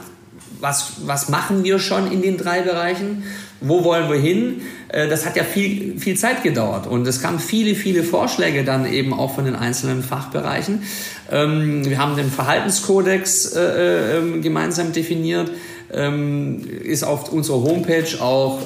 was, 0.64 0.94
was 1.04 1.28
machen 1.28 1.62
wir 1.62 1.78
schon 1.78 2.10
in 2.10 2.22
den 2.22 2.36
drei 2.38 2.62
Bereichen 2.62 3.22
wo 3.64 3.82
wollen 3.82 4.10
wir 4.10 4.18
hin? 4.18 4.60
Äh, 4.88 5.08
das 5.08 5.26
hat 5.26 5.36
ja 5.36 5.44
viel, 5.44 5.98
viel 5.98 6.16
Zeit 6.16 6.42
gedauert 6.42 6.86
und 6.86 7.06
es 7.06 7.20
kamen 7.20 7.38
viele, 7.38 7.74
viele 7.74 8.02
Vorschläge 8.02 8.64
dann 8.64 8.90
eben 8.90 9.12
auch 9.12 9.34
von 9.34 9.44
den 9.44 9.56
einzelnen 9.56 10.02
Fachbereichen. 10.02 10.82
Ähm, 11.30 11.88
wir 11.88 11.98
haben 11.98 12.16
den 12.16 12.30
Verhaltenskodex 12.30 13.54
äh, 13.54 14.18
ähm, 14.18 14.42
gemeinsam 14.42 14.92
definiert 14.92 15.50
ähm, 15.94 16.62
ist 16.82 17.04
auf 17.04 17.32
unserer 17.32 17.62
Homepage 17.62 18.20
auch 18.20 18.60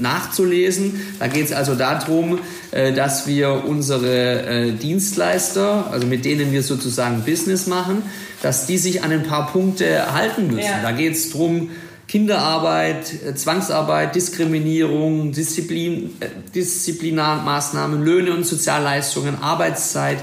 nachzulesen. 0.00 1.00
Da 1.18 1.28
geht 1.28 1.46
es 1.46 1.52
also 1.52 1.74
darum, 1.74 2.38
äh, 2.70 2.92
dass 2.92 3.26
wir 3.26 3.64
unsere 3.66 4.72
Dienstleister, 4.72 5.90
also 5.90 6.06
mit 6.06 6.24
denen 6.24 6.52
wir 6.52 6.62
sozusagen 6.62 7.22
Business 7.22 7.66
machen, 7.66 8.02
dass 8.42 8.66
die 8.66 8.78
sich 8.78 9.02
an 9.02 9.12
ein 9.12 9.24
paar 9.24 9.52
Punkte 9.52 10.12
halten 10.14 10.48
müssen. 10.48 10.60
Ja. 10.60 10.82
Da 10.82 10.92
geht 10.92 11.14
es 11.14 11.30
darum, 11.30 11.70
Kinderarbeit, 12.08 13.12
äh, 13.24 13.34
Zwangsarbeit, 13.34 14.14
Diskriminierung, 14.14 15.32
Disziplin, 15.32 16.14
äh, 16.20 16.28
Disziplinarmaßnahmen, 16.54 18.04
Löhne 18.04 18.32
und 18.32 18.46
Sozialleistungen, 18.46 19.42
Arbeitszeit, 19.42 20.18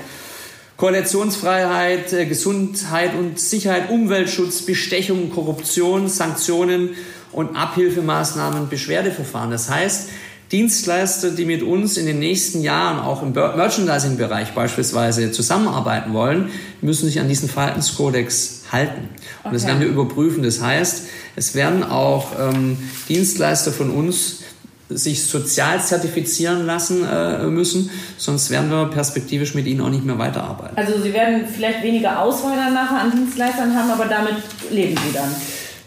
Koalitionsfreiheit, 0.77 2.13
äh, 2.13 2.25
Gesundheit 2.25 3.15
und 3.15 3.39
Sicherheit, 3.39 3.89
Umweltschutz, 3.89 4.63
Bestechung, 4.63 5.29
Korruption, 5.29 6.07
Sanktionen 6.07 6.91
und 7.31 7.55
Abhilfemaßnahmen, 7.55 8.69
Beschwerdeverfahren. 8.69 9.51
Das 9.51 9.69
heißt, 9.69 10.09
Dienstleister, 10.51 11.31
die 11.31 11.45
mit 11.45 11.63
uns 11.63 11.97
in 11.97 12.05
den 12.05 12.19
nächsten 12.19 12.61
Jahren 12.61 12.99
auch 12.99 13.23
im 13.23 13.31
Merchandising-Bereich 13.31 14.53
beispielsweise 14.53 15.31
zusammenarbeiten 15.31 16.13
wollen, 16.13 16.51
müssen 16.81 17.07
sich 17.07 17.19
an 17.19 17.27
diesen 17.27 17.49
Verhaltenskodex 17.49 18.61
halten. 18.71 19.09
Und 19.43 19.45
okay. 19.45 19.53
das 19.53 19.65
werden 19.65 19.79
wir 19.81 19.87
überprüfen. 19.87 20.43
Das 20.43 20.61
heißt, 20.61 21.05
es 21.35 21.55
werden 21.55 21.83
auch 21.83 22.33
ähm, 22.39 22.77
Dienstleister 23.09 23.71
von 23.71 23.89
uns 23.89 24.43
sich 24.89 25.25
sozial 25.25 25.81
zertifizieren 25.81 26.65
lassen 26.65 27.05
äh, 27.05 27.45
müssen, 27.47 27.89
sonst 28.17 28.49
werden 28.49 28.69
wir 28.69 28.85
perspektivisch 28.85 29.55
mit 29.55 29.65
ihnen 29.65 29.81
auch 29.81 29.89
nicht 29.89 30.05
mehr 30.05 30.17
weiterarbeiten. 30.17 30.77
Also 30.77 31.01
Sie 31.01 31.13
werden 31.13 31.45
vielleicht 31.47 31.83
weniger 31.83 32.19
Auswahl 32.19 32.55
dann 32.55 32.73
nachher 32.73 33.01
an 33.01 33.11
Dienstleistern 33.11 33.75
haben, 33.75 33.89
aber 33.89 34.05
damit 34.05 34.35
leben 34.71 34.95
Sie 34.95 35.13
dann. 35.13 35.29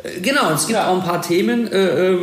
Äh, 0.02 0.20
genau, 0.20 0.52
es 0.52 0.66
gibt 0.66 0.78
ja. 0.78 0.88
auch 0.88 0.96
ein 0.96 1.04
paar 1.04 1.22
Themen. 1.22 1.70
Äh, 1.70 2.11
äh 2.11 2.18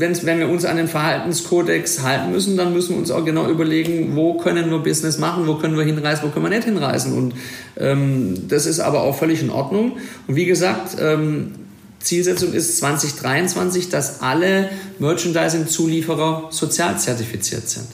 wenn, 0.00 0.26
wenn 0.26 0.38
wir 0.38 0.48
uns 0.48 0.64
an 0.64 0.78
den 0.78 0.88
Verhaltenskodex 0.88 2.02
halten 2.02 2.32
müssen, 2.32 2.56
dann 2.56 2.72
müssen 2.72 2.94
wir 2.94 2.98
uns 2.98 3.10
auch 3.10 3.24
genau 3.24 3.48
überlegen, 3.48 4.16
wo 4.16 4.34
können 4.34 4.70
wir 4.70 4.78
Business 4.78 5.18
machen, 5.18 5.46
wo 5.46 5.54
können 5.56 5.76
wir 5.76 5.84
hinreisen, 5.84 6.22
wo 6.24 6.28
können 6.28 6.46
wir 6.46 6.50
nicht 6.50 6.64
hinreisen. 6.64 7.16
Und 7.16 7.34
ähm, 7.76 8.48
das 8.48 8.66
ist 8.66 8.80
aber 8.80 9.02
auch 9.02 9.16
völlig 9.16 9.42
in 9.42 9.50
Ordnung. 9.50 9.98
Und 10.26 10.36
wie 10.36 10.46
gesagt, 10.46 10.96
ähm, 10.98 11.52
Zielsetzung 12.00 12.52
ist 12.52 12.78
2023, 12.78 13.88
dass 13.88 14.20
alle 14.22 14.70
Merchandising-Zulieferer 14.98 16.48
sozial 16.50 16.98
zertifiziert 16.98 17.68
sind. 17.68 17.86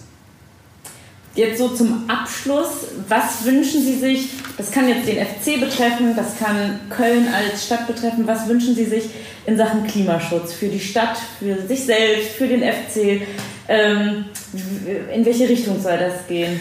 Jetzt 1.34 1.58
so 1.58 1.68
zum 1.68 2.08
Abschluss, 2.08 2.68
was 3.08 3.44
wünschen 3.44 3.82
Sie 3.82 3.98
sich, 3.98 4.28
das 4.56 4.70
kann 4.70 4.88
jetzt 4.88 5.06
den 5.06 5.18
FC 5.18 5.60
betreffen, 5.60 6.16
das 6.16 6.38
kann 6.38 6.80
Köln 6.88 7.28
als 7.28 7.66
Stadt 7.66 7.86
betreffen, 7.86 8.26
was 8.26 8.48
wünschen 8.48 8.74
Sie 8.74 8.86
sich 8.86 9.10
in 9.44 9.56
Sachen 9.58 9.86
Klimaschutz 9.86 10.54
für 10.54 10.68
die 10.68 10.80
Stadt, 10.80 11.18
für 11.38 11.66
sich 11.66 11.84
selbst, 11.84 12.30
für 12.38 12.48
den 12.48 12.62
FC? 12.62 13.20
Ähm, 13.68 14.24
in 15.14 15.26
welche 15.26 15.46
Richtung 15.46 15.82
soll 15.82 15.98
das 15.98 16.26
gehen? 16.26 16.58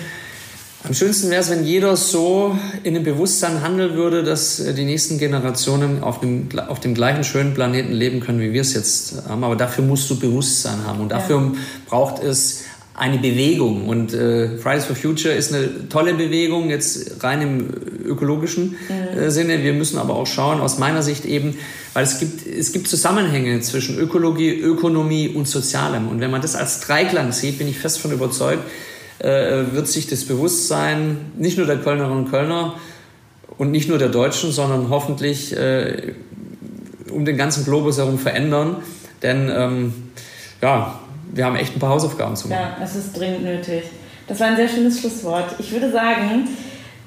Am 0.87 0.93
schönsten 0.93 1.31
wäre 1.31 1.41
es, 1.41 1.49
wenn 1.49 1.65
jeder 1.65 1.95
so 1.95 2.55
in 2.83 2.93
dem 2.93 3.03
Bewusstsein 3.03 3.61
handeln 3.61 3.95
würde, 3.95 4.23
dass 4.23 4.59
äh, 4.59 4.73
die 4.73 4.85
nächsten 4.85 5.17
Generationen 5.17 6.03
auf 6.03 6.19
dem, 6.19 6.47
auf 6.67 6.79
dem 6.79 6.93
gleichen 6.93 7.23
schönen 7.23 7.55
Planeten 7.55 7.91
leben 7.91 8.19
können, 8.19 8.39
wie 8.39 8.53
wir 8.53 8.61
es 8.61 8.73
jetzt 8.73 9.15
haben. 9.27 9.43
Aber 9.43 9.55
dafür 9.55 9.83
musst 9.83 10.09
du 10.11 10.19
Bewusstsein 10.19 10.85
haben 10.85 10.99
und 10.99 11.09
dafür 11.11 11.37
ja. 11.37 11.51
braucht 11.87 12.23
es 12.23 12.65
eine 12.93 13.17
Bewegung. 13.17 13.89
Und 13.89 14.13
äh, 14.13 14.57
Fridays 14.57 14.85
for 14.85 14.95
Future 14.95 15.33
ist 15.33 15.53
eine 15.53 15.89
tolle 15.89 16.13
Bewegung, 16.13 16.69
jetzt 16.69 17.23
rein 17.23 17.41
im 17.41 17.67
ökologischen 18.05 18.75
äh, 18.89 19.31
Sinne. 19.31 19.63
Wir 19.63 19.73
müssen 19.73 19.97
aber 19.97 20.15
auch 20.15 20.27
schauen, 20.27 20.61
aus 20.61 20.77
meiner 20.77 21.01
Sicht 21.01 21.25
eben, 21.25 21.57
weil 21.93 22.03
es 22.03 22.19
gibt, 22.19 22.45
es 22.45 22.73
gibt 22.73 22.87
Zusammenhänge 22.87 23.59
zwischen 23.61 23.97
Ökologie, 23.97 24.51
Ökonomie 24.51 25.29
und 25.29 25.47
Sozialem. 25.47 26.07
Und 26.07 26.21
wenn 26.21 26.29
man 26.29 26.41
das 26.41 26.55
als 26.55 26.81
Dreiklang 26.81 27.31
sieht, 27.31 27.57
bin 27.57 27.67
ich 27.67 27.79
fest 27.79 27.99
von 27.99 28.11
überzeugt, 28.11 28.63
wird 29.19 29.87
sich 29.87 30.07
das 30.07 30.25
Bewusstsein 30.25 31.31
nicht 31.37 31.57
nur 31.57 31.65
der 31.65 31.77
Kölnerinnen 31.77 32.25
und 32.25 32.31
Kölner 32.31 32.75
und 33.57 33.71
nicht 33.71 33.89
nur 33.89 33.97
der 33.97 34.09
Deutschen, 34.09 34.51
sondern 34.51 34.89
hoffentlich 34.89 35.55
äh, 35.55 36.13
um 37.11 37.25
den 37.25 37.37
ganzen 37.37 37.63
Globus 37.63 37.97
herum 37.97 38.19
verändern. 38.19 38.77
Denn 39.21 39.49
ähm, 39.49 39.93
ja, 40.61 40.99
wir 41.33 41.45
haben 41.45 41.55
echt 41.55 41.75
ein 41.75 41.79
paar 41.79 41.91
Hausaufgaben 41.91 42.35
zu 42.35 42.49
machen. 42.49 42.59
Ja, 42.59 42.83
es 42.83 42.95
ist 42.95 43.17
dringend 43.17 43.43
nötig. 43.43 43.83
Das 44.27 44.39
war 44.39 44.47
ein 44.47 44.55
sehr 44.55 44.67
schönes 44.67 44.99
Schlusswort. 44.99 45.55
Ich 45.59 45.71
würde 45.71 45.91
sagen, 45.91 46.47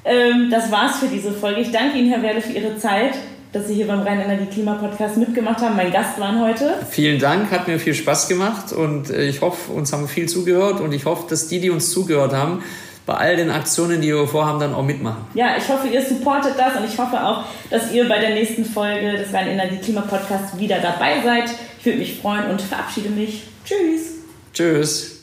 ähm, 0.04 0.48
das 0.50 0.70
war's 0.70 0.98
für 0.98 1.08
diese 1.08 1.32
Folge. 1.32 1.60
Ich 1.60 1.72
danke 1.72 1.98
Ihnen, 1.98 2.10
Herr 2.10 2.22
Werle, 2.22 2.40
für 2.40 2.52
Ihre 2.52 2.78
Zeit, 2.78 3.14
dass 3.52 3.66
Sie 3.66 3.74
hier 3.74 3.86
beim 3.86 4.00
Rhein-Energie-Klima-Podcast 4.00 5.16
mitgemacht 5.16 5.60
haben. 5.60 5.76
Mein 5.76 5.90
Gast 5.90 6.18
waren 6.20 6.40
heute. 6.40 6.74
Vielen 6.90 7.18
Dank, 7.18 7.50
hat 7.50 7.68
mir 7.68 7.78
viel 7.78 7.94
Spaß 7.94 8.28
gemacht 8.28 8.72
und 8.72 9.10
äh, 9.10 9.28
ich 9.28 9.40
hoffe, 9.40 9.72
uns 9.72 9.92
haben 9.92 10.08
viel 10.08 10.28
zugehört 10.28 10.80
und 10.80 10.92
ich 10.92 11.04
hoffe, 11.04 11.24
dass 11.28 11.48
die, 11.48 11.60
die 11.60 11.70
uns 11.70 11.90
zugehört 11.90 12.32
haben, 12.32 12.62
bei 13.06 13.14
all 13.14 13.36
den 13.36 13.50
Aktionen, 13.50 14.02
die 14.02 14.08
wir 14.08 14.26
vorhaben, 14.26 14.60
dann 14.60 14.74
auch 14.74 14.84
mitmachen. 14.84 15.24
Ja, 15.32 15.56
ich 15.56 15.66
hoffe, 15.66 15.88
ihr 15.88 16.04
supportet 16.04 16.54
das 16.58 16.76
und 16.76 16.84
ich 16.84 16.98
hoffe 16.98 17.24
auch, 17.24 17.44
dass 17.70 17.90
ihr 17.90 18.06
bei 18.06 18.18
der 18.18 18.30
nächsten 18.30 18.66
Folge 18.66 19.12
des 19.12 19.32
Rhein-Energie-Klima-Podcasts 19.32 20.58
wieder 20.58 20.78
dabei 20.80 21.22
seid. 21.24 21.50
Ich 21.78 21.86
würde 21.86 21.98
mich 21.98 22.20
freuen 22.20 22.50
und 22.50 22.60
verabschiede 22.60 23.08
mich. 23.08 23.44
Tschüss. 23.64 24.18
Tschüss. 24.52 25.22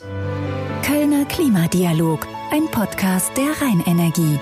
Kölner 0.84 1.24
Klimadialog, 1.26 2.26
ein 2.50 2.66
Podcast 2.72 3.30
der 3.36 3.50
Rheinenergie. 3.60 4.40